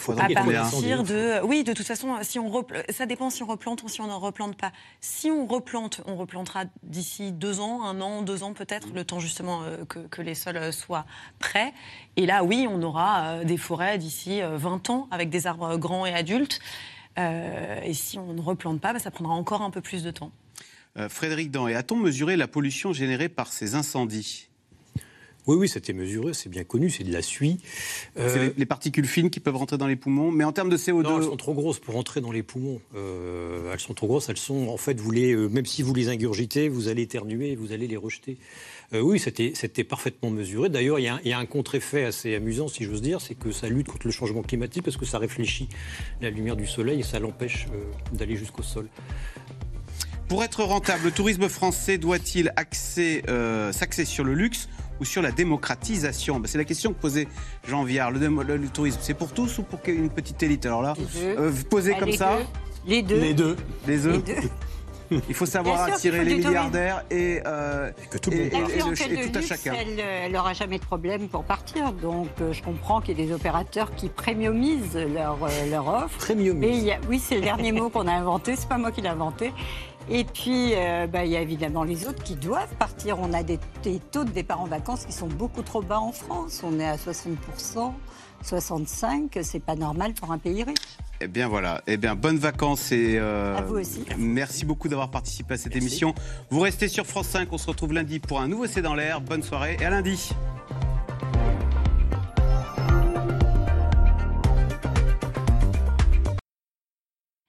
[0.09, 1.45] à partir de...
[1.45, 2.55] Oui, de toute façon, si on
[2.91, 4.71] ça dépend si on replante ou si on n'en replante pas.
[5.01, 9.19] Si on replante, on replantera d'ici deux ans, un an, deux ans peut-être, le temps
[9.19, 11.05] justement euh, que, les sols soient
[11.41, 11.75] prêts.
[12.17, 16.15] Et là, oui, on aura des forêts d'ici 20 ans avec des arbres grands et
[16.15, 16.61] adultes.
[17.19, 20.31] et si on ne replante pas, bah, ça prendra encore un peu plus de temps.
[20.97, 24.49] Euh, Frédéric Dan, a-t-on mesuré la pollution générée par ces incendies?
[25.47, 27.59] Oui, oui, c'était mesuré, c'est bien connu, c'est de la suie.
[28.17, 30.77] Euh, c'est les, particules fines qui peuvent rentrer dans les poumons, mais en termes de
[30.79, 31.03] CO2...
[31.03, 32.81] Non, elles sont trop grosses pour rentrer dans les poumons.
[32.95, 36.09] Euh, elles sont trop grosses, elles sont, en fait, vous les, même si vous les
[36.09, 38.39] ingurgitez, vous allez éternuer, vous allez les rejeter.
[38.95, 40.71] oui, c'était parfaitement mesuré.
[40.71, 43.89] D'ailleurs, il y, a un contre-effet assez amusant, si j'ose dire, c'est que ça lutte
[43.89, 45.69] contre le changement climatique parce que ça réfléchit
[46.23, 47.67] la lumière du soleil et ça l'empêche
[48.15, 48.89] d'aller jusqu'au sol.
[50.29, 52.53] Pour être rentable, le tourisme français doit-il
[53.29, 54.69] euh, s'axer sur le luxe
[55.01, 56.41] ou sur la démocratisation?
[56.41, 57.29] Ben, C'est la question que posait
[57.69, 58.11] Jean Viard.
[58.11, 58.19] Le,
[58.69, 60.65] tourisme, c'est pour tous ou pour une petite élite?
[60.67, 62.39] Alors là, euh, vous posez comme ça
[62.87, 63.21] Les deux.
[63.21, 63.57] Les deux.
[63.87, 64.23] Les deux.
[65.29, 68.63] Il faut savoir sûr attirer faut les milliardaires et, euh, que tout et- La et-
[68.63, 69.75] et le- et tout à luxe, chacun.
[69.77, 71.93] elle n'aura jamais de problème pour partir.
[71.93, 76.31] Donc, euh, je comprends qu'il y ait des opérateurs qui premiumisent leur, euh, leur offre.
[76.31, 78.57] Et a- oui, c'est le dernier mot qu'on a inventé.
[78.57, 79.53] C'est pas moi qui l'ai inventé.
[80.11, 83.19] Et puis, euh, bah, il y a évidemment les autres qui doivent partir.
[83.21, 86.13] On a des, des taux de départ en vacances qui sont beaucoup trop bas en
[86.13, 86.63] France.
[86.63, 87.93] On est à 60%,
[88.45, 89.43] 65%.
[89.43, 90.99] C'est pas normal pour un pays riche.
[91.21, 94.05] Eh bien voilà, eh bien bonnes vacances et euh, À vous aussi.
[94.19, 96.13] merci beaucoup d'avoir participé à cette émission.
[96.51, 99.21] Vous restez sur France 5, on se retrouve lundi pour un nouveau C'est dans l'air.
[99.21, 100.31] Bonne soirée et à lundi.